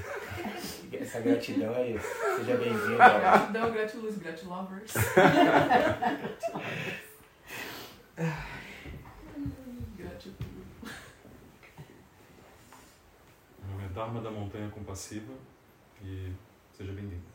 [0.94, 2.08] Essa gratidão é isso.
[2.38, 2.96] Seja bem-vindo.
[2.96, 4.94] Gratidão, gratiluz, gratilovers.
[9.98, 10.48] Gratidão.
[13.60, 15.34] Meu nome é Dharma da Montanha Compassiva
[16.02, 16.34] e
[16.72, 17.26] seja bem-vindo.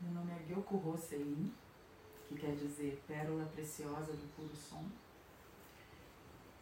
[0.00, 1.54] Meu nome é Gyoko Rosein,
[2.28, 4.84] que quer dizer pérola preciosa do puro som.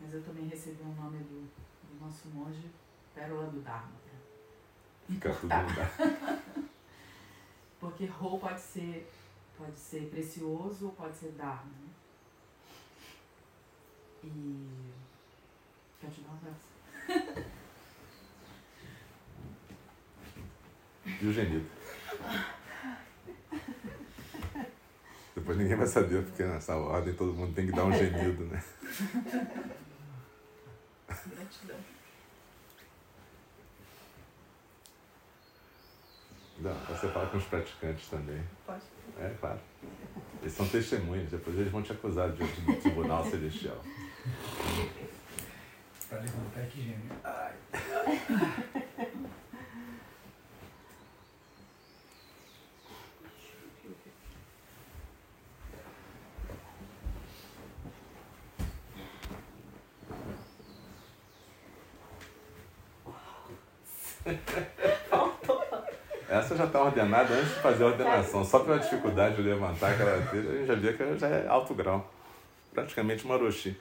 [0.00, 2.70] Mas eu também recebi o nome do, do nosso monge,
[3.14, 3.92] Pérola do Dharma.
[5.08, 5.68] pra Fica tudo importar.
[5.68, 6.42] lugar.
[7.78, 9.10] Porque Rô pode ser,
[9.56, 11.64] pode ser precioso ou pode ser Dharma.
[11.64, 11.88] Né?
[14.24, 14.66] E.
[16.00, 16.70] Quer te dar um abraço?
[21.20, 21.66] E o gemido.
[25.34, 28.62] Depois ninguém vai saber, porque nessa ordem todo mundo tem que dar um gemido, né?
[31.26, 31.76] Gratidão.
[36.58, 38.42] Não, você fala com os praticantes também.
[38.66, 38.82] Pode.
[39.18, 39.60] É, claro.
[40.42, 43.82] Eles são testemunhas, depois eles vão te acusar diante do tribunal celestial.
[46.08, 47.16] Para levantar aqui, gêmeo.
[47.24, 47.54] Ai.
[66.50, 68.44] Essa já está ordenada antes de fazer a ordenação.
[68.44, 71.72] Só pela dificuldade de levantar aquela telha, a gente já via que já é alto
[71.74, 72.12] grau.
[72.74, 73.80] Praticamente uma Orochi.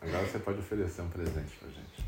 [0.00, 2.02] Agora você pode oferecer um presente pra gente.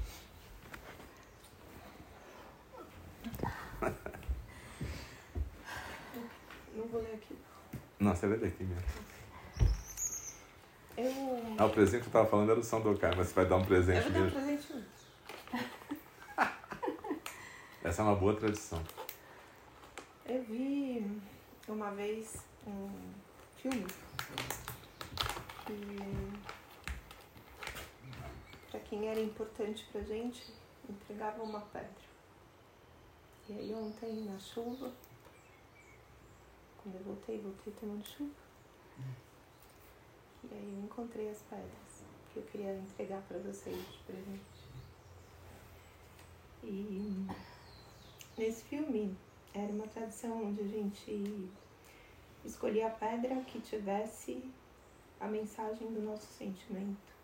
[6.74, 7.36] Não vou ler aqui.
[8.00, 8.84] Não, você lê daqui mesmo.
[10.96, 11.56] Eu.
[11.58, 13.64] Ah, o presente que eu tava falando era do São mas você vai dar um
[13.64, 14.40] presente Eu vou dar um mesmo.
[14.40, 14.88] presente mesmo.
[17.84, 18.82] Essa é uma boa tradição.
[20.24, 21.20] Eu vi
[21.68, 22.88] uma vez um
[23.58, 23.84] filme
[25.66, 26.24] que
[28.74, 30.52] pra quem era importante pra gente
[30.90, 31.94] entregava uma pedra.
[33.48, 34.92] E aí ontem na chuva,
[36.82, 38.34] quando eu voltei, voltei tomando chuva.
[40.42, 44.64] E aí eu encontrei as pedras que eu queria entregar pra vocês de presente.
[46.64, 47.26] E
[48.36, 49.16] nesse filme
[49.54, 51.48] era uma tradição onde a gente
[52.44, 54.42] escolhia a pedra que tivesse
[55.20, 57.14] a mensagem do nosso sentimento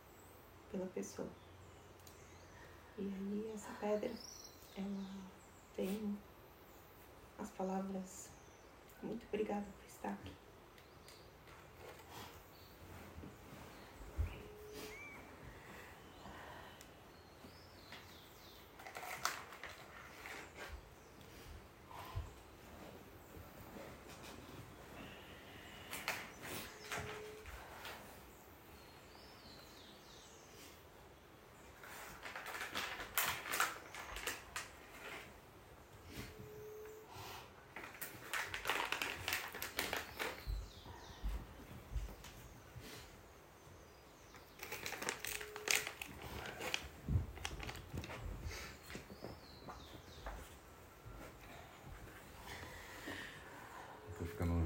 [0.70, 1.39] pela pessoa.
[3.00, 4.10] E aí essa pedra,
[4.76, 5.32] ela
[5.74, 6.18] tem
[7.38, 8.28] as palavras
[9.02, 10.39] Muito obrigada por estar aqui.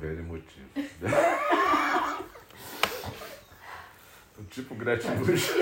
[0.04, 0.66] Velho motivo.
[4.50, 5.48] tipo gratiluz.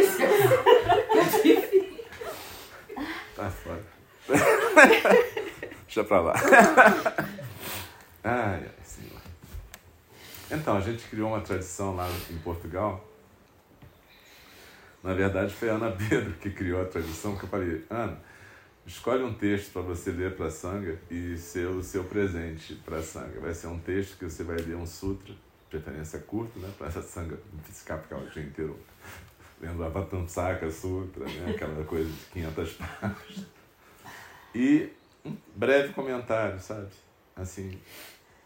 [3.37, 3.85] tá fora.
[5.85, 6.35] Deixa pra lá.
[8.25, 9.21] Ai, ai, senhor.
[10.51, 13.09] Então, a gente criou uma tradição lá em Portugal.
[15.03, 18.19] Na verdade, foi a Ana Pedro que criou a tradição, que eu falei, Ana,
[18.87, 22.99] Escolhe um texto para você ler para a Sangha e ser o seu presente para
[22.99, 23.41] a Sangha.
[23.41, 25.35] Vai ser um texto que você vai ler um sutra,
[25.71, 26.71] preferência curta, né?
[26.77, 28.79] Para essa Sangha ficar ficar o dia inteiro
[29.61, 31.53] lendo Avatamsaka Sutra, né?
[31.55, 33.47] aquela coisa de 500 páginas.
[34.53, 34.91] E
[35.25, 36.89] um breve comentário, sabe?
[37.37, 37.79] Assim,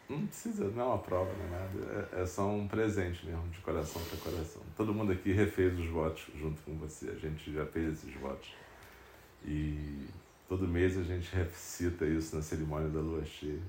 [0.09, 2.09] não precisa, não é uma prova, não é nada.
[2.12, 4.62] É, é só um presente mesmo, de coração para coração.
[4.77, 7.09] Todo mundo aqui refez os votos junto com você.
[7.09, 8.55] A gente já fez esses votos.
[9.44, 10.07] E
[10.48, 13.61] Todo mês a gente recita isso na cerimônia da lua cheia,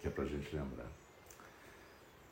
[0.00, 0.86] que é para a gente lembrar.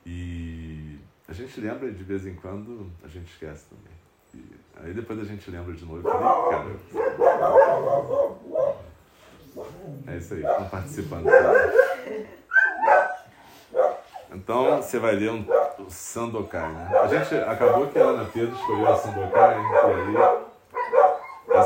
[0.07, 3.93] E a gente lembra de vez em quando, a gente esquece também.
[4.35, 6.77] E aí depois a gente lembra de novo e fala, cara.
[10.07, 11.27] É isso aí, estão participando.
[14.33, 15.45] Então você vai ler um,
[15.79, 16.99] o Sandokai, né?
[16.99, 20.52] A gente acabou que a Ana Pedro escolheu a Sandokai, e aí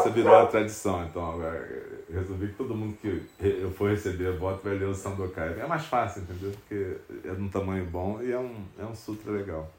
[0.06, 1.04] essa virou tradição.
[1.04, 4.94] Então agora resolvi que todo mundo que eu for receber a voto vai ler o
[4.94, 5.58] Sandokai.
[5.58, 6.52] É mais fácil, entendeu?
[6.52, 9.70] Porque é de um tamanho bom e é um, é um sutra legal.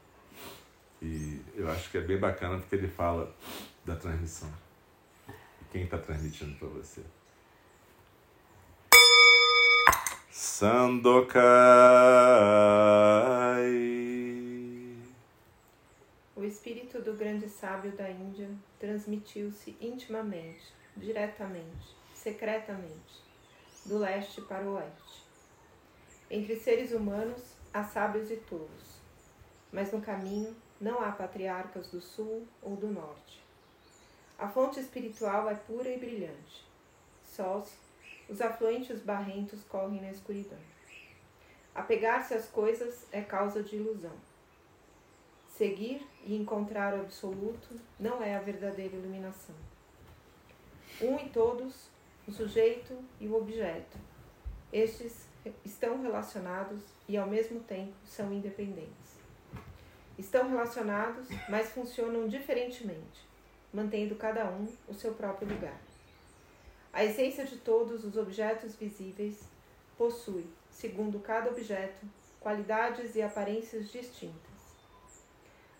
[1.00, 3.32] E eu acho que é bem bacana porque ele fala
[3.84, 4.48] da transmissão.
[5.70, 7.02] Quem está transmitindo para você?
[10.30, 11.38] Sandokai.
[16.38, 18.48] O espírito do grande sábio da Índia
[18.78, 23.24] transmitiu-se intimamente, diretamente, secretamente,
[23.84, 25.24] do leste para o oeste.
[26.30, 27.42] Entre seres humanos
[27.74, 29.00] há sábios e tolos,
[29.72, 33.42] mas no caminho não há patriarcas do sul ou do norte.
[34.38, 36.64] A fonte espiritual é pura e brilhante.
[37.24, 37.76] Sós,
[38.28, 40.60] os afluentes barrentos correm na escuridão.
[41.74, 44.27] Apegar-se às coisas é causa de ilusão.
[45.58, 47.68] Seguir e encontrar o absoluto
[47.98, 49.56] não é a verdadeira iluminação.
[51.02, 51.88] Um e todos
[52.28, 53.98] o sujeito e o objeto.
[54.72, 55.26] Estes
[55.64, 59.18] estão relacionados e ao mesmo tempo são independentes.
[60.16, 63.26] Estão relacionados, mas funcionam diferentemente,
[63.74, 65.80] mantendo cada um o seu próprio lugar.
[66.92, 69.40] A essência de todos os objetos visíveis
[69.96, 72.06] possui, segundo cada objeto,
[72.38, 74.47] qualidades e aparências distintas.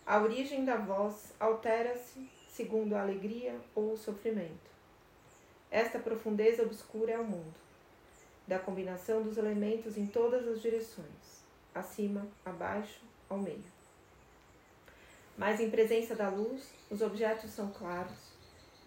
[0.09, 4.71] A origem da voz altera-se segundo a alegria ou o sofrimento.
[5.69, 7.53] Esta profundeza obscura é o mundo,
[8.47, 11.43] da combinação dos elementos em todas as direções,
[11.75, 13.63] acima, abaixo, ao meio.
[15.37, 18.33] Mas em presença da luz, os objetos são claros,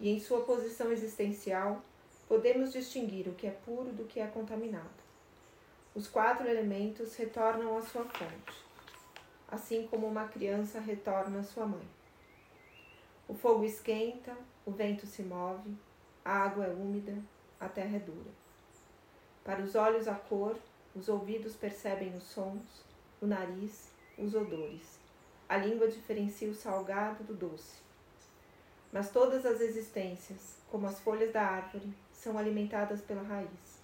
[0.01, 1.81] e em sua posição existencial,
[2.27, 5.01] podemos distinguir o que é puro do que é contaminado.
[5.95, 8.72] Os quatro elementos retornam à sua fonte,
[9.53, 11.87] assim como uma criança retorna à sua mãe.
[13.27, 14.35] O fogo esquenta,
[14.65, 15.77] o vento se move,
[16.25, 17.15] a água é úmida,
[17.59, 18.31] a terra é dura.
[19.43, 20.57] Para os olhos a cor,
[20.95, 22.83] os ouvidos percebem os sons,
[23.21, 24.99] o nariz, os odores.
[25.47, 27.77] A língua diferencia o salgado do doce.
[28.91, 33.83] Mas todas as existências, como as folhas da árvore, são alimentadas pela raiz.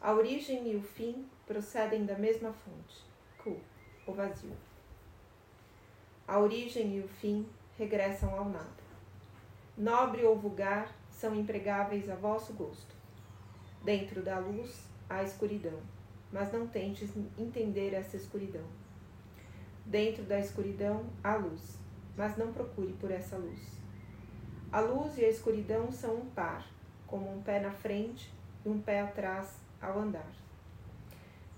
[0.00, 3.04] A origem e o fim procedem da mesma fonte,
[4.06, 4.56] o vazio.
[6.26, 7.46] A origem e o fim
[7.76, 8.86] regressam ao nada.
[9.76, 12.94] Nobre ou vulgar, são empregáveis a vosso gosto.
[13.82, 15.80] Dentro da luz há escuridão,
[16.32, 18.64] mas não tentes entender essa escuridão.
[19.84, 21.78] Dentro da escuridão há luz,
[22.16, 23.60] mas não procure por essa luz.
[24.72, 26.66] A luz e a escuridão são um par,
[27.06, 28.32] como um pé na frente
[28.64, 30.32] e um pé atrás ao andar.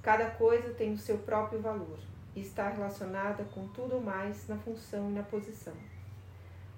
[0.02, 1.98] Cada coisa tem o seu próprio valor
[2.38, 5.74] e está relacionada com tudo mais na função e na posição.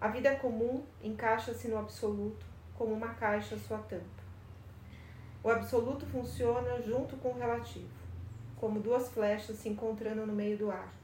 [0.01, 4.23] A vida comum encaixa-se no absoluto como uma caixa sua tampa.
[5.45, 7.91] O absoluto funciona junto com o relativo,
[8.57, 10.95] como duas flechas se encontrando no meio do ar.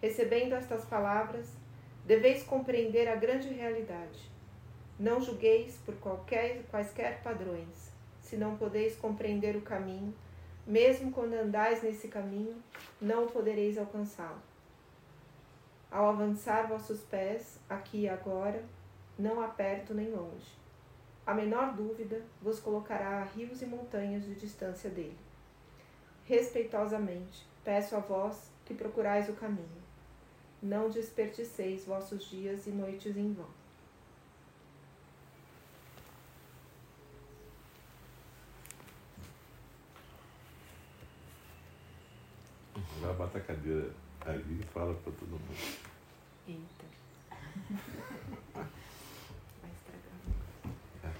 [0.00, 1.48] Recebendo estas palavras,
[2.06, 4.30] deveis compreender a grande realidade.
[4.96, 7.90] Não julgueis por qualquer, quaisquer padrões,
[8.20, 10.14] se não podeis compreender o caminho,
[10.66, 12.56] mesmo quando andais nesse caminho,
[13.00, 14.40] não podereis alcançá-lo.
[15.90, 18.64] Ao avançar vossos pés, aqui e agora,
[19.18, 20.58] não há perto nem longe.
[21.26, 25.18] A menor dúvida vos colocará a rios e montanhas de distância dele.
[26.24, 29.82] Respeitosamente, peço a vós que procurais o caminho.
[30.62, 33.59] Não desperdiceis vossos dias e noites em vão.
[43.00, 43.90] Vai bota a cadeira
[44.26, 45.88] ali e fala para todo mundo.
[46.46, 46.84] Eita.
[49.62, 50.12] Vai estragar.
[51.04, 51.10] É.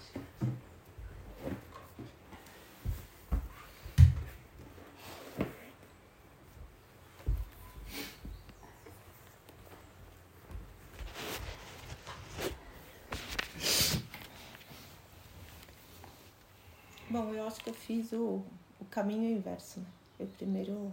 [17.09, 18.45] Bom, eu acho que eu fiz o,
[18.79, 19.87] o caminho inverso, né?
[20.19, 20.93] Eu primeiro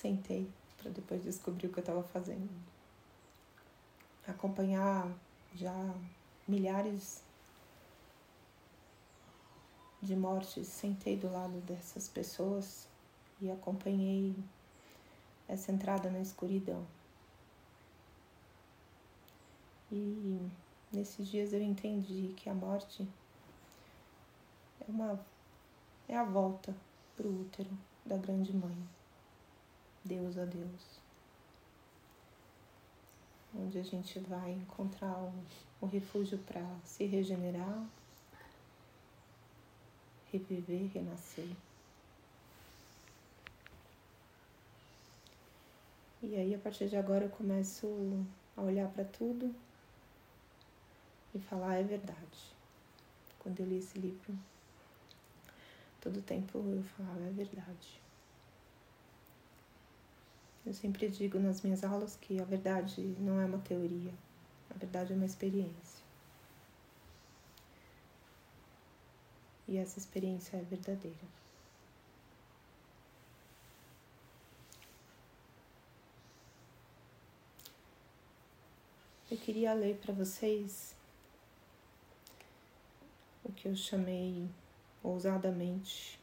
[0.00, 2.48] sentei para depois descobrir o que eu estava fazendo.
[4.26, 5.06] Acompanhar
[5.54, 5.94] já
[6.48, 7.22] milhares
[10.00, 12.88] de mortes, sentei do lado dessas pessoas
[13.42, 14.34] e acompanhei
[15.46, 16.86] essa entrada na escuridão.
[19.92, 20.40] E
[20.90, 23.06] nesses dias eu entendi que a morte
[24.80, 25.20] é uma
[26.08, 26.74] é a volta
[27.16, 27.70] para o útero
[28.06, 28.99] da grande mãe.
[30.04, 31.00] Deus a Deus.
[33.54, 35.44] Onde a gente vai encontrar um,
[35.82, 37.86] um refúgio para se regenerar,
[40.32, 41.50] reviver, renascer.
[46.22, 47.86] E aí, a partir de agora, eu começo
[48.56, 49.54] a olhar para tudo
[51.34, 52.54] e falar: é verdade.
[53.38, 54.38] Quando eu li esse livro,
[56.00, 58.00] todo tempo eu falava: é verdade.
[60.64, 64.12] Eu sempre digo nas minhas aulas que a verdade não é uma teoria,
[64.68, 66.04] a verdade é uma experiência.
[69.66, 71.40] E essa experiência é verdadeira.
[79.30, 80.94] Eu queria ler para vocês
[83.44, 84.48] o que eu chamei
[85.02, 86.19] ousadamente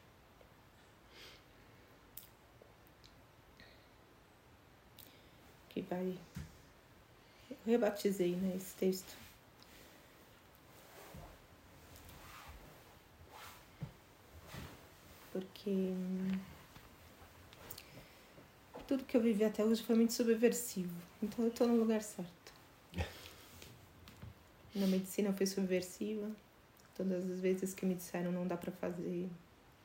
[5.78, 6.18] que vai.
[7.50, 9.16] Eu rebatizei né, esse texto.
[15.32, 16.40] Porque hum,
[18.88, 20.94] tudo que eu vivi até hoje foi muito subversivo.
[21.22, 22.54] Então eu estou no lugar certo.
[24.74, 26.32] Na medicina fui subversiva.
[26.96, 29.30] Todas as vezes que me disseram não dá para fazer,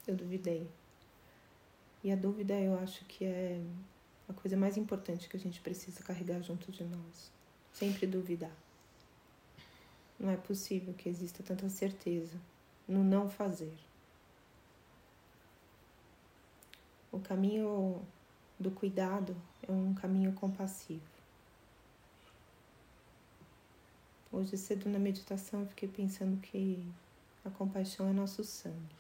[0.06, 0.66] eu duvidei.
[2.02, 3.60] E a dúvida eu acho que é
[4.32, 7.30] a coisa mais importante que a gente precisa carregar junto de nós.
[7.72, 8.56] Sempre duvidar.
[10.18, 12.38] Não é possível que exista tanta certeza
[12.88, 13.74] no não fazer.
[17.10, 18.02] O caminho
[18.58, 19.36] do cuidado
[19.68, 21.02] é um caminho compassivo.
[24.30, 26.82] Hoje cedo na meditação eu fiquei pensando que
[27.44, 28.96] a compaixão é nosso sangue.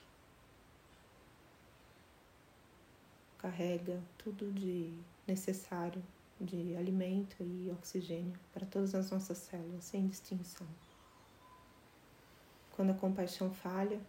[3.38, 4.92] Carrega tudo de
[5.26, 6.02] necessário
[6.40, 10.66] de alimento e oxigênio para todas as nossas células, sem distinção.
[12.72, 14.00] Quando a compaixão falha,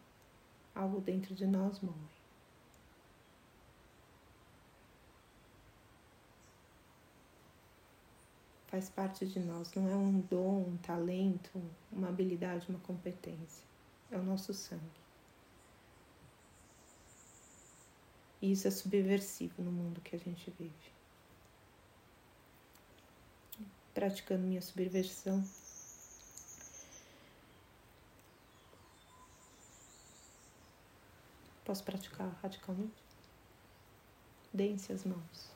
[0.73, 2.13] algo dentro de nós morre.
[8.67, 11.61] Faz parte de nós, não é um dom, um talento,
[11.91, 13.63] uma habilidade, uma competência.
[14.09, 14.81] É o nosso sangue.
[18.41, 20.92] E isso é subversivo no mundo que a gente vive.
[23.93, 25.43] Praticando minha subversão.
[31.63, 33.01] Posso praticar radicalmente?
[34.53, 35.51] Deem-se as mãos.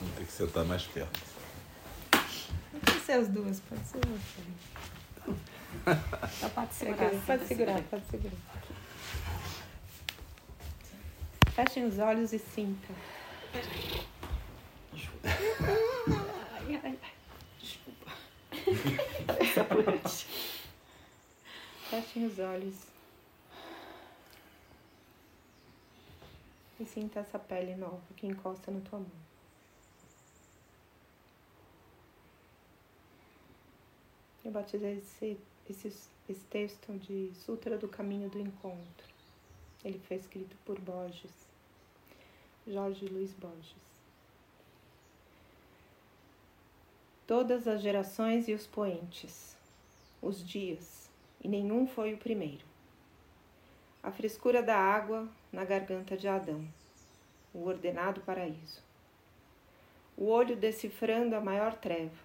[0.00, 1.20] Vamos ter que sentar mais perto.
[2.72, 4.42] Não precisa ser as duas, pode ser você.
[6.40, 7.10] Só pode segurar.
[7.26, 8.36] Pode segurar, pode segurar.
[11.62, 12.96] Fechem os olhos e sintam.
[15.22, 17.12] Ai, ai, ai.
[17.58, 18.10] Desculpa.
[21.90, 22.74] Fechem os olhos.
[26.80, 29.10] E sinta essa pele nova que encosta na tua mão.
[34.42, 35.38] Eu batizei esse,
[35.68, 35.92] esse,
[36.26, 39.10] esse texto de Sutra do Caminho do Encontro.
[39.84, 41.49] Ele foi escrito por Borges,
[42.66, 43.74] Jorge Luiz Borges.
[47.26, 49.56] Todas as gerações e os poentes,
[50.20, 51.10] os dias,
[51.42, 52.64] e nenhum foi o primeiro.
[54.02, 56.68] A frescura da água na garganta de Adão,
[57.54, 58.82] o ordenado paraíso.
[60.16, 62.22] O olho decifrando a maior treva,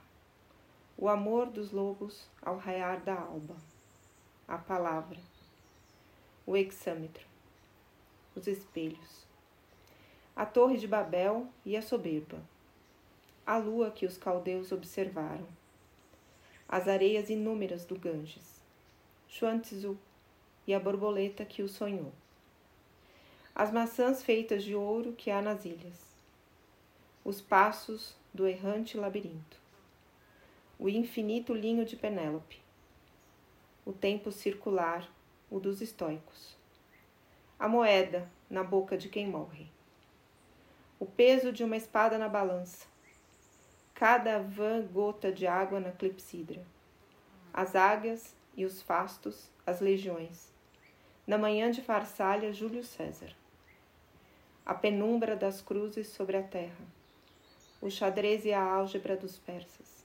[0.98, 3.56] o amor dos lobos ao raiar da alba,
[4.48, 5.20] a palavra,
[6.46, 7.26] o hexâmetro,
[8.36, 9.25] os espelhos,
[10.36, 12.44] a torre de Babel e a soberba,
[13.46, 15.48] a lua que os caldeus observaram,
[16.68, 18.60] as areias inúmeras do Ganges,
[19.30, 19.98] Xuantzu
[20.68, 22.12] e a borboleta que o sonhou,
[23.56, 26.18] as maçãs feitas de ouro que há nas ilhas,
[27.24, 29.58] os passos do errante labirinto,
[30.78, 32.60] o infinito linho de Penélope,
[33.86, 35.10] o tempo circular,
[35.50, 36.58] o dos estoicos,
[37.58, 39.74] a moeda na boca de quem morre,
[41.06, 42.88] o peso de uma espada na balança,
[43.93, 46.66] cada vã gota de água na clepsidra,
[47.53, 50.51] as águias e os fastos, as legiões,
[51.28, 53.36] na manhã de Farsália, Júlio César,
[54.66, 56.84] a penumbra das cruzes sobre a terra,
[57.80, 60.03] o xadrez e a álgebra dos persas,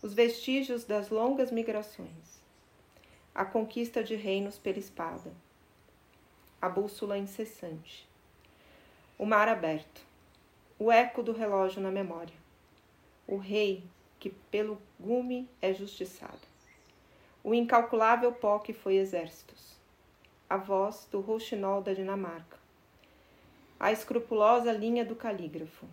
[0.00, 2.40] os vestígios das longas migrações,
[3.34, 5.32] a conquista de reinos pela espada,
[6.62, 8.08] a bússola incessante,
[9.16, 10.02] o mar aberto,
[10.78, 12.34] o eco do relógio na memória,
[13.26, 13.84] o rei
[14.18, 16.46] que pelo gume é justiçado,
[17.42, 19.76] o incalculável pó que foi exércitos,
[20.48, 22.58] a voz do rouxinol da Dinamarca,
[23.78, 25.86] a escrupulosa linha do calígrafo,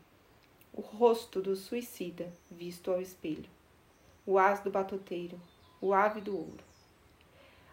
[0.74, 3.50] o rosto do suicida visto ao espelho.
[4.26, 5.40] O as do batoteiro,
[5.82, 6.64] o ave do ouro.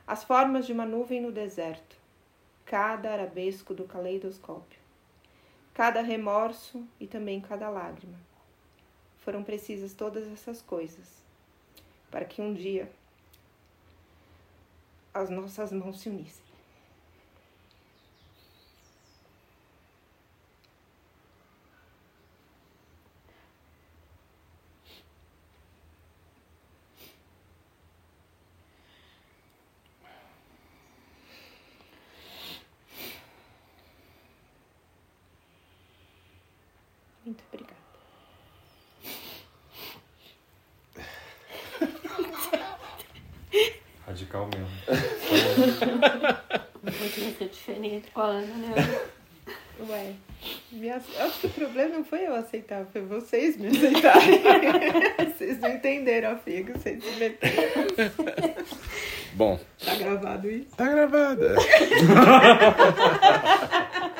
[0.07, 1.96] As formas de uma nuvem no deserto,
[2.64, 4.78] cada arabesco do caleidoscópio,
[5.79, 8.18] cada remorso e também cada lágrima.
[9.18, 11.22] Foram precisas todas essas coisas
[12.11, 12.91] para que um dia
[15.14, 16.49] as nossas mãos se unissem.
[37.29, 37.76] Muito obrigada.
[44.07, 44.68] Radical mesmo.
[46.83, 47.49] Não podia ser
[48.12, 48.74] com a Ana, né?
[49.88, 50.12] Ué,
[50.96, 54.40] ace- acho que o problema não foi eu aceitar, foi vocês me aceitarem.
[55.36, 57.62] vocês não entenderam a figa, vocês se meteram.
[59.34, 60.74] Bom, Tá gravado isso?
[60.76, 61.54] tá gravada.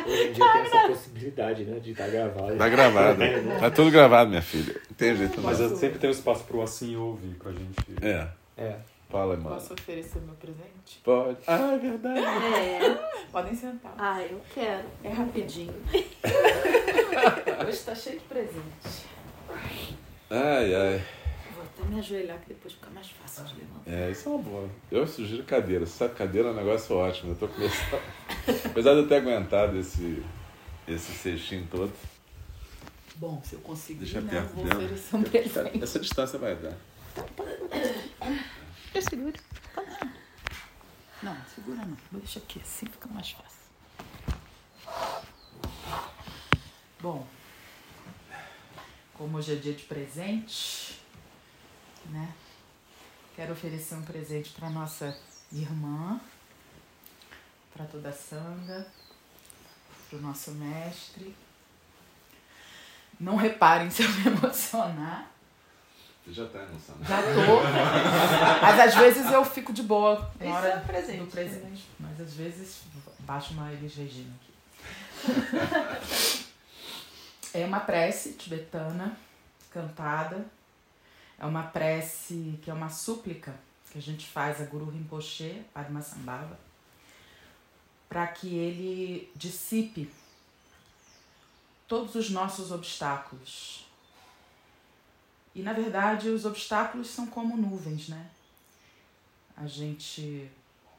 [0.07, 1.80] Hoje em dia tem essa possibilidade, né?
[1.80, 2.57] De estar gravado.
[2.57, 3.18] Tá gravado.
[3.61, 4.74] Tá tudo gravado, minha filha.
[4.89, 5.68] Não tem jeito Mas não.
[5.70, 7.74] eu sempre tem um espaço pro assim ouvir pra gente.
[8.01, 8.76] É, É.
[9.09, 9.51] fala, mano.
[9.57, 11.01] Posso oferecer meu presente?
[11.03, 11.39] Pode.
[11.47, 12.21] Ah, é verdade.
[12.21, 13.11] É.
[13.33, 13.95] Podem sentar.
[13.99, 14.87] Ah, eu quero.
[15.03, 15.75] É rapidinho.
[17.67, 19.07] Hoje tá cheio de presente.
[20.31, 21.05] Ai, ai.
[21.55, 23.91] Vou até me ajoelhar que depois fica mais fácil de levantar.
[23.91, 24.69] É, isso é uma boa.
[24.91, 25.85] Eu sugiro cadeira.
[25.87, 27.33] Você sabe, cadeira é um negócio ótimo.
[27.33, 28.01] Eu tô começando.
[28.67, 30.23] Apesar de eu ter aguentado esse,
[30.87, 31.93] esse cestinho todo.
[33.17, 34.83] Bom, se eu conseguir, Deixa né, perto eu vou dela.
[34.85, 35.83] oferecer um presente.
[35.83, 36.77] Essa distância vai dar.
[38.95, 39.39] Eu seguro.
[41.22, 41.97] Não, segura não.
[42.12, 43.59] Deixa aqui, assim fica mais fácil.
[47.01, 47.26] Bom,
[49.14, 51.01] como hoje é dia de presente,
[52.07, 52.32] né?
[53.36, 55.16] Quero oferecer um presente para nossa
[55.53, 56.20] irmã,
[57.72, 58.86] para toda a Sanga,
[60.09, 61.36] para o nosso mestre.
[63.20, 65.30] Não reparem se eu me emocionar.
[66.29, 67.05] Você já tá emocionado.
[67.07, 67.62] Já tô.
[68.61, 71.89] Mas às vezes eu fico de boa na Isso hora é um presente, do presente.
[71.99, 72.83] Mas às vezes
[73.20, 74.53] baixo uma Elis Regina aqui.
[77.55, 79.16] É uma prece tibetana,
[79.70, 80.45] cantada.
[81.39, 83.55] É uma prece que é uma súplica
[83.91, 86.61] que a gente faz a Guru Rinpoche, Padmasambhava,
[88.07, 90.12] para que ele dissipe
[91.87, 93.88] todos os nossos obstáculos.
[95.59, 98.31] E na verdade, os obstáculos são como nuvens, né?
[99.57, 100.49] A gente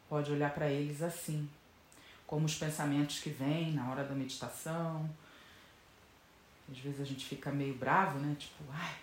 [0.10, 1.50] pode olhar para eles assim,
[2.28, 5.10] como os pensamentos que vêm na hora da meditação.
[6.70, 8.36] Às vezes a gente fica meio bravo, né?
[8.38, 8.98] Tipo, ai,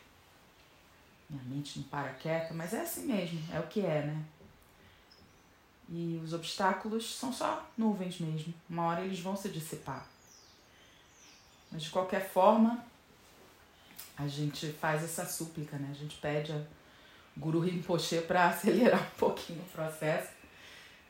[1.31, 4.25] minha mente não para quieta, mas é assim mesmo, é o que é, né?
[5.89, 8.53] E os obstáculos são só nuvens mesmo.
[8.69, 10.07] Uma hora eles vão se dissipar.
[11.73, 12.85] Mas de qualquer forma,
[14.17, 15.89] a gente faz essa súplica, né?
[15.91, 16.63] A gente pede a
[17.37, 20.31] Guru Rinpoche para acelerar um pouquinho o processo,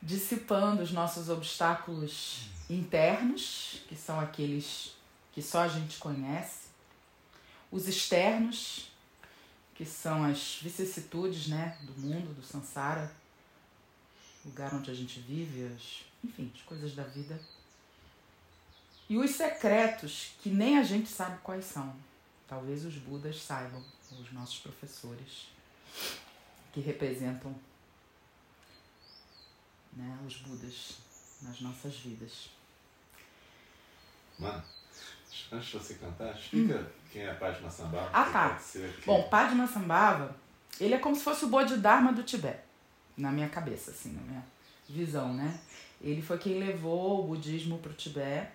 [0.01, 4.95] dissipando os nossos obstáculos internos, que são aqueles
[5.31, 6.67] que só a gente conhece,
[7.71, 8.91] os externos,
[9.75, 13.11] que são as vicissitudes, né, do mundo, do samsara,
[14.43, 17.39] lugar onde a gente vive, as, enfim, as coisas da vida
[19.09, 21.95] e os secretos que nem a gente sabe quais são.
[22.47, 25.49] Talvez os Budas saibam, os nossos professores,
[26.71, 27.53] que representam
[29.93, 30.97] né, os Budas
[31.41, 32.49] nas nossas vidas.
[34.39, 34.63] Mano,
[35.51, 36.85] antes de você cantar, explica hum.
[37.11, 38.09] quem é a Padma Sambhava.
[38.13, 38.61] Ah, tá.
[39.05, 40.35] Bom, Padma Sambhava,
[40.79, 42.63] ele é como se fosse o Bodhidharma do Tibete,
[43.17, 44.45] na minha cabeça, assim, na minha
[44.87, 45.59] visão, né?
[45.99, 48.51] Ele foi quem levou o budismo para o Tibete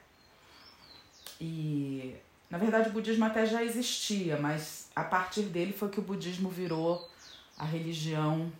[1.40, 2.16] e
[2.52, 6.50] na verdade o budismo até já existia, mas a partir dele foi que o budismo
[6.50, 7.10] virou
[7.56, 8.52] a religião,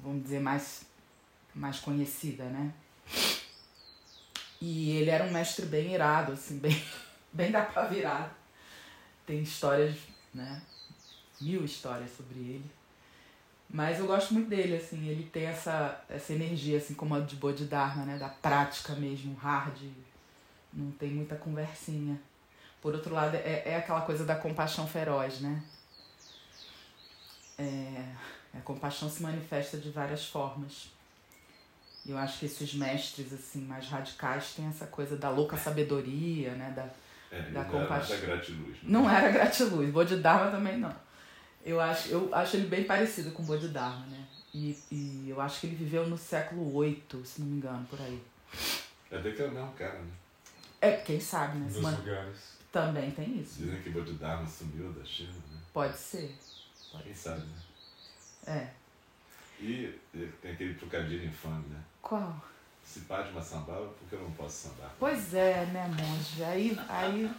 [0.00, 0.84] vamos dizer, mais,
[1.54, 2.74] mais conhecida, né?
[4.60, 6.82] E ele era um mestre bem irado, assim, bem,
[7.32, 8.36] bem da pra virar.
[9.24, 9.96] Tem histórias,
[10.34, 10.60] né?
[11.40, 12.70] Mil histórias sobre ele.
[13.70, 17.36] Mas eu gosto muito dele, assim, ele tem essa, essa energia, assim, como a de
[17.36, 18.18] Bodhidharma, né?
[18.18, 19.80] Da prática mesmo, hard,
[20.72, 22.20] não tem muita conversinha.
[22.80, 25.62] Por outro lado, é, é aquela coisa da compaixão feroz, né?
[27.58, 28.04] É,
[28.54, 30.90] a compaixão se manifesta de várias formas.
[32.04, 36.52] E eu acho que esses mestres assim mais radicais têm essa coisa da louca sabedoria,
[36.52, 36.70] né?
[36.70, 36.88] Da,
[37.36, 38.16] é, da compaixão.
[38.16, 38.68] Não era gratiluz.
[38.68, 38.78] Né?
[38.84, 39.90] Não era gratiluz.
[39.90, 40.94] Bodhidharma também não.
[41.64, 44.24] Eu acho, eu acho ele bem parecido com Bodhidharma, né?
[44.54, 48.00] E, e eu acho que ele viveu no século VIII, se não me engano, por
[48.00, 48.22] aí.
[49.10, 50.12] É até que é o mesmo cara, né?
[50.80, 51.66] É, quem sabe, né?
[51.66, 52.55] Dos lugares.
[52.76, 53.62] Também tem isso.
[53.62, 55.58] Dizem que Bodhidharma sumiu da China, né?
[55.72, 56.36] Pode ser.
[56.92, 57.30] Pode quem ser.
[57.30, 57.56] sabe, né?
[58.46, 58.68] É.
[59.58, 59.98] E
[60.42, 61.80] tem aquele trocadilho infame, né?
[62.02, 62.36] Qual?
[62.84, 64.92] Se Padma sambava, por que eu não posso sambar?
[64.98, 66.44] Pois é, né, monge?
[66.44, 67.30] Aí, aí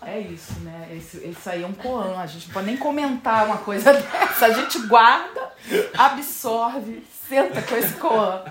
[0.00, 0.88] é isso, né?
[0.96, 2.18] Esse, isso aí é um koan.
[2.18, 4.46] A gente não pode nem comentar uma coisa dessa.
[4.46, 5.52] A gente guarda,
[5.98, 8.42] absorve, senta com esse koan.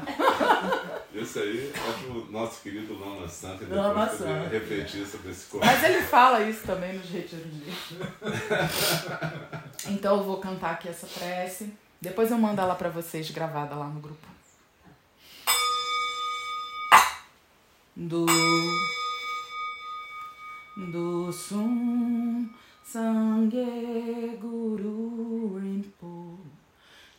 [1.13, 4.49] Isso aí, acho o nosso querido Lama Santa Lama Santa.
[4.49, 5.65] refletir sobre esse corpo.
[5.65, 7.73] Mas ele fala isso também nos retiros dele.
[9.89, 11.71] então eu vou cantar aqui essa prece.
[12.01, 14.27] Depois eu mando ela para vocês gravada lá no grupo.
[17.95, 18.25] Do
[20.91, 22.49] do Sum
[22.83, 26.39] Sangye Guru Rinpo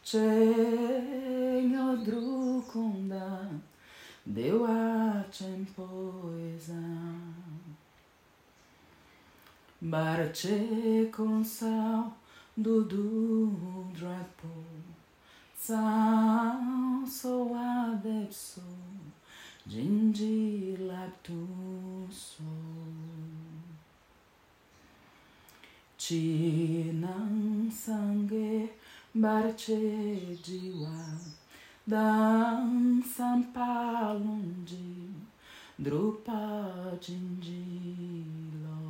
[0.02, 0.18] Che
[1.70, 3.48] Nyodru Kunda
[4.26, 5.24] deu a
[5.76, 6.72] poesa
[9.82, 12.16] Barache com sal
[12.56, 14.64] Dudu Drapo
[15.54, 18.62] Sal sou adepso
[19.66, 22.42] Jinji laptuso
[25.98, 28.70] Chinang sangue
[29.14, 31.43] Barache jiwa
[31.84, 35.04] Dan Sampalundi
[35.76, 38.80] Drupa Jindilo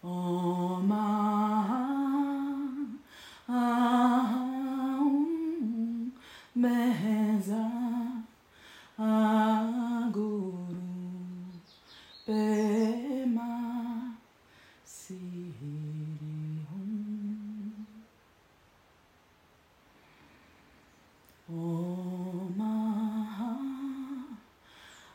[0.00, 1.12] Oma
[3.44, 5.28] Aum
[6.56, 7.68] Meza
[8.96, 10.64] Aguru
[12.24, 13.60] Pema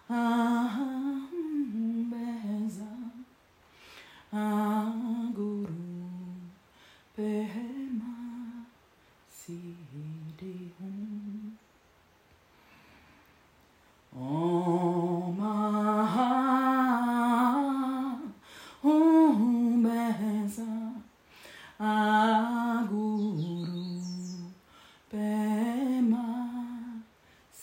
[0.07, 0.75] Ah,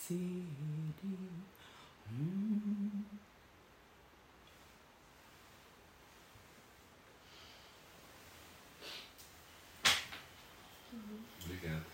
[0.07, 1.17] city.
[2.09, 3.05] Hum.
[11.45, 11.85] Obrigado.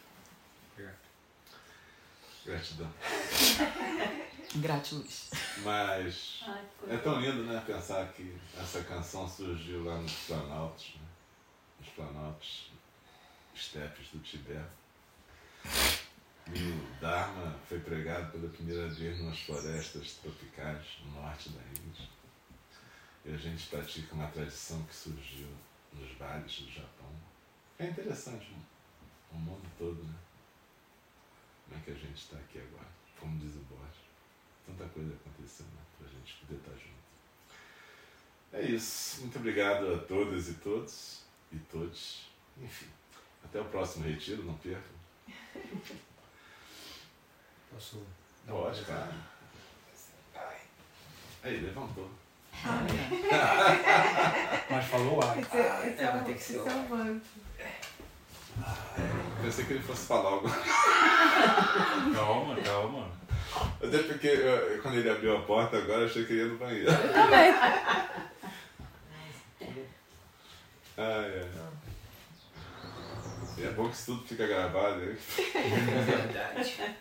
[0.73, 0.97] Obrigado.
[2.45, 2.91] Gratidão.
[4.69, 5.31] Gratiluz.
[5.63, 7.59] Mas Ai, é tão lindo, né?
[7.65, 11.07] Pensar que essa canção surgiu lá nos Planaltos, né?
[11.79, 12.71] Nos Planaltos
[13.55, 14.69] estepes do Tibete.
[16.53, 22.07] E o Dharma foi pregado pela primeira vez nas florestas tropicais no norte da Índia.
[23.25, 25.47] E a gente pratica uma tradição que surgiu
[25.93, 27.09] nos vales do Japão.
[27.79, 28.53] É interessante
[29.31, 30.15] o mundo todo, né?
[31.65, 32.87] Como é que a gente está aqui agora?
[33.19, 34.08] Como diz o Borges.
[34.77, 35.81] Tanta coisa acontecendo né?
[35.97, 36.99] para a gente poder estar junto.
[38.53, 39.21] É isso.
[39.21, 42.27] Muito obrigado a todas e todos e todos.
[42.61, 42.87] Enfim,
[43.43, 44.99] até o próximo retiro, não percam.
[47.71, 48.03] Posso
[48.45, 49.13] dar Pode, cara.
[51.43, 52.09] Aí, levantou.
[54.69, 55.37] Mas falou ar.
[55.39, 57.25] Esse, esse É, é, vai o, ter que ser o- é manto.
[59.41, 60.49] Pensei que ele fosse falar algo.
[62.13, 63.09] Calma, calma.
[63.83, 66.57] Até porque eu- quando ele abriu a porta agora, eu achei que ele ia no
[66.57, 66.91] banheiro.
[66.91, 67.53] Também.
[70.97, 71.49] Ai, ai.
[73.57, 75.01] E é bom que isso tudo fica gravado.
[75.03, 75.17] hein?
[75.55, 76.95] É verdade.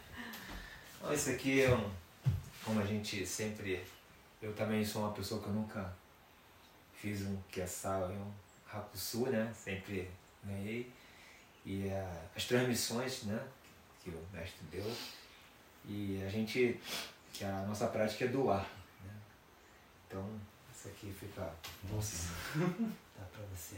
[1.01, 1.91] Bom, Isso aqui é um.
[2.65, 3.85] Como a gente sempre.
[4.41, 5.93] Eu também sou uma pessoa que eu nunca
[6.95, 8.33] fiz um Kiasal, é um
[8.73, 9.53] Hakusu, né?
[9.55, 10.09] Sempre
[10.45, 10.93] ganhei.
[11.67, 13.41] E ah, as transmissões, né?
[14.03, 14.85] Que o mestre deu.
[15.89, 16.79] E a gente.
[17.33, 18.67] Que a nossa prática é doar.
[19.05, 19.13] Né?
[20.07, 20.29] Então,
[20.75, 21.51] isso aqui fica.
[21.91, 22.31] Nossa!
[22.55, 23.77] Dá pra você.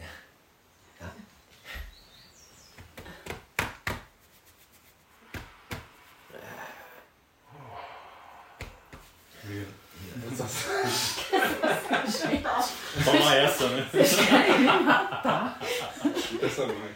[0.99, 1.15] Tá?
[13.05, 13.89] Toma essa, né?
[16.23, 16.95] Fica essa mãe.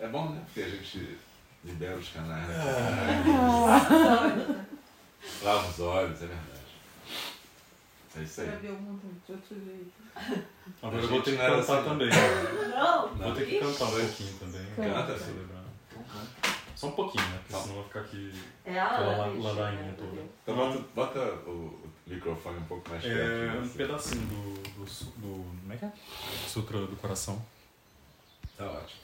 [0.00, 0.42] É bom, né?
[0.46, 1.18] Porque a gente
[1.66, 2.48] libera os canais.
[2.48, 3.24] Né?
[5.42, 6.56] Lava os olhos, é verdade.
[8.16, 8.46] É isso aí.
[8.48, 9.92] Pra ver o mundo de outro jeito.
[10.82, 11.88] Agora eu vou ter gente que não cantar assim.
[11.88, 12.08] também.
[12.70, 13.14] Não.
[13.14, 14.66] Vou ter que cantar um pouquinho também.
[14.76, 15.64] Canta, pra celebrar.
[16.74, 17.40] Só um pouquinho, né?
[17.46, 18.32] Porque senão vai ficar aqui
[18.64, 20.22] É a aquela ladainha toda.
[20.42, 23.18] Então bota, bota o, o microfone um pouco mais perto.
[23.18, 23.78] É um você.
[23.78, 25.60] pedacinho do, do, do.
[25.60, 25.92] Como é que é?
[26.46, 27.42] Sutra do coração.
[28.56, 29.00] Tá ótimo.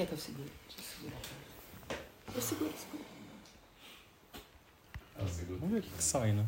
[0.00, 0.50] Quer que eu segure?
[0.66, 1.20] Deixa eu segurar.
[2.34, 3.04] Eu seguro, segundo.
[5.60, 6.46] Vamos ver o que, que sai, né?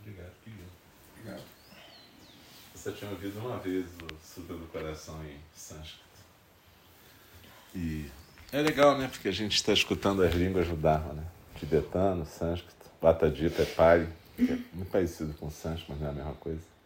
[0.00, 0.62] Obrigado, querido.
[1.12, 1.42] Obrigado.
[2.74, 6.02] Você tinha ouvido uma vez o Sutra do Coração em sânscrito?
[7.76, 8.10] E
[8.50, 9.06] é legal, né?
[9.06, 11.24] Porque a gente está escutando as línguas do Dharma, né?
[11.56, 16.14] Tibetano, sânscrito, Batadita é Pali, é muito parecido com o sânscrito, mas não é a
[16.14, 16.77] mesma coisa.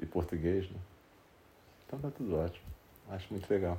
[0.00, 0.78] E português, né?
[1.86, 2.66] Então tá tudo ótimo.
[3.08, 3.78] Acho muito legal.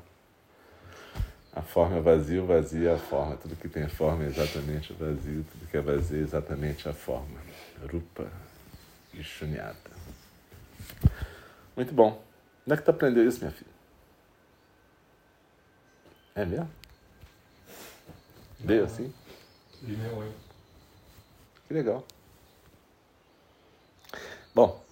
[1.53, 3.35] A forma é vazio, vazio é a forma.
[3.37, 7.39] Tudo que tem forma é exatamente vazio, tudo que é vazio é exatamente a forma.
[7.91, 8.31] Rupa
[9.13, 9.91] e Shunyata.
[11.75, 12.21] Muito bom.
[12.65, 13.71] Onde é que tu aprendeu isso, minha filha?
[16.35, 16.69] É mesmo?
[18.59, 19.13] Veio assim?
[19.81, 20.33] E minha mãe.
[21.67, 22.05] Que legal.
[24.53, 24.83] Bom,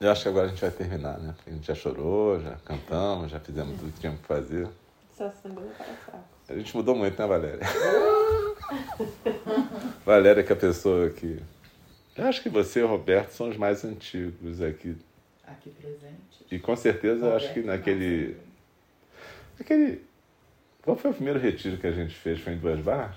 [0.00, 1.32] eu acho que agora a gente vai terminar, né?
[1.36, 4.68] Porque a gente já chorou, já cantamos, já fizemos tudo que tínhamos que fazer.
[5.16, 6.24] Só sangue no cara fraco.
[6.48, 7.60] A gente mudou muito, né, Valéria?
[10.04, 11.40] Valéria que é a pessoa que...
[12.16, 14.96] Eu acho que você e o Roberto são os mais antigos aqui.
[15.46, 16.46] Aqui presente.
[16.50, 18.36] E com certeza eu acho que naquele...
[19.58, 20.04] Aquele...
[20.82, 22.40] Qual foi o primeiro retiro que a gente fez?
[22.40, 23.16] Foi em Duas Barras?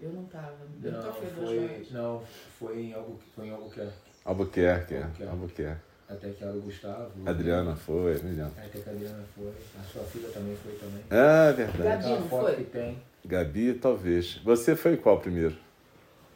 [0.00, 0.54] Eu não tava.
[0.74, 1.90] Nunca Não, duas foi, vezes.
[1.90, 2.22] não,
[2.58, 3.92] foi em algo foi em Albuquerque.
[4.24, 5.02] Albuquerque, é.
[5.02, 5.30] Albuquerque.
[5.30, 5.85] Albuquerque.
[6.08, 7.10] Até que era o Gustavo.
[7.28, 8.52] Adriana foi, Adriana.
[8.56, 9.52] Até que a Adriana foi.
[9.80, 11.02] A sua filha também foi também.
[11.10, 12.02] Ah, verdade.
[12.04, 12.56] Gabi, não foto foi?
[12.56, 12.98] que tem.
[13.24, 14.36] Gabi, talvez.
[14.44, 15.56] Você foi qual primeiro?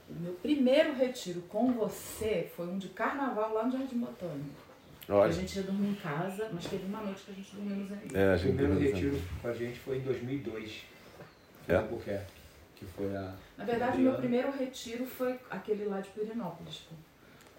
[0.09, 4.51] O meu primeiro retiro com você foi um de carnaval lá no Jardim Botânico.
[5.09, 5.29] Olha.
[5.29, 7.93] A gente ia dormir em casa, mas teve uma noite que a gente dormiu nos
[7.93, 8.15] amigos.
[8.15, 8.97] É, a O gente primeiro organiza.
[8.97, 10.85] retiro com a gente foi em 2002.
[11.67, 11.79] Foi É?
[11.79, 12.33] Albuquerque.
[12.75, 13.35] Que foi a.
[13.57, 16.87] Na verdade, o meu primeiro retiro foi aquele lá de Pirinópolis,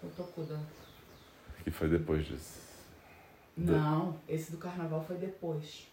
[0.02, 0.60] com o Tokuda.
[1.64, 2.60] Que foi depois disso.
[3.58, 5.88] Não, esse do carnaval foi depois.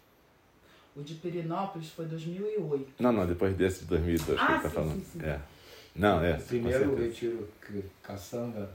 [0.97, 2.95] O de Pirinópolis foi 2008.
[3.03, 4.95] Não, não, depois desse de 2002 que Ah, ele tá sim, falando.
[5.05, 5.25] sim, sim.
[5.25, 5.41] É.
[5.95, 6.37] Não, é.
[6.37, 8.71] o primeiro retiro que caçanga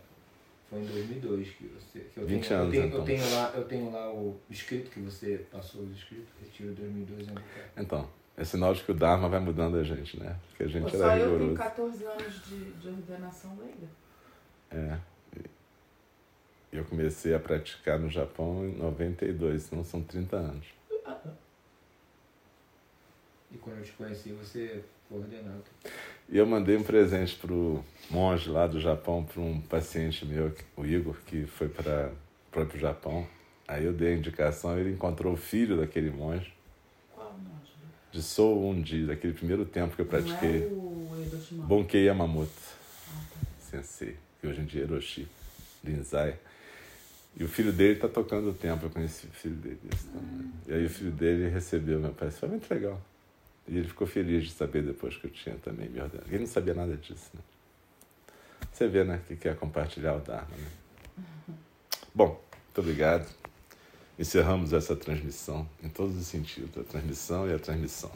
[0.69, 1.49] foi em 2002.
[1.49, 2.99] Que você, que eu 20 tenho, anos, eu tenho, então.
[2.99, 6.27] Eu tenho, lá, eu tenho lá o escrito que você passou os escritos.
[6.41, 7.69] Retiro 2002 em Albuquerque.
[7.77, 10.35] Então, é sinal de que o Dharma vai mudando a gente, né?
[10.49, 11.55] Porque a gente Pô, era só eu tenho rigoroso.
[11.57, 13.87] 14 anos de, de ordenação leiga.
[14.71, 14.97] É.
[16.73, 20.65] E Eu comecei a praticar no Japão em 92, então são 30 anos.
[23.51, 25.63] E quando eu te conheci, você foi ordenado.
[26.27, 30.83] E eu mandei um presente pro monge lá do Japão, para um paciente meu, o
[30.83, 32.11] Igor, que foi para
[32.47, 33.27] o próprio Japão.
[33.67, 36.51] Aí eu dei a indicação, ele encontrou o filho daquele monge,
[37.13, 37.71] Qual monge?
[38.11, 40.61] de Sou Undi, daquele primeiro tempo que eu pratiquei.
[40.61, 40.93] Não é o.
[41.67, 42.51] Bonkei Yamamoto,
[43.07, 43.39] Ah, tá.
[43.59, 45.27] sensei, que hoje em dia é Hiroshi
[45.85, 46.37] Rinzai.
[47.35, 49.79] E o filho dele está tocando o tempo, eu conheci o filho dele.
[50.67, 53.01] E aí o filho dele recebeu meu pai, isso foi muito legal.
[53.67, 56.29] E ele ficou feliz de saber depois que eu tinha também me ordenado.
[56.29, 57.41] Ele não sabia nada disso, né?
[58.71, 61.55] Você vê, né, que quer compartilhar o Dharma, né?
[62.13, 63.27] Bom, muito obrigado.
[64.17, 68.11] Encerramos essa transmissão em todos os sentidos, a transmissão e a transmissão.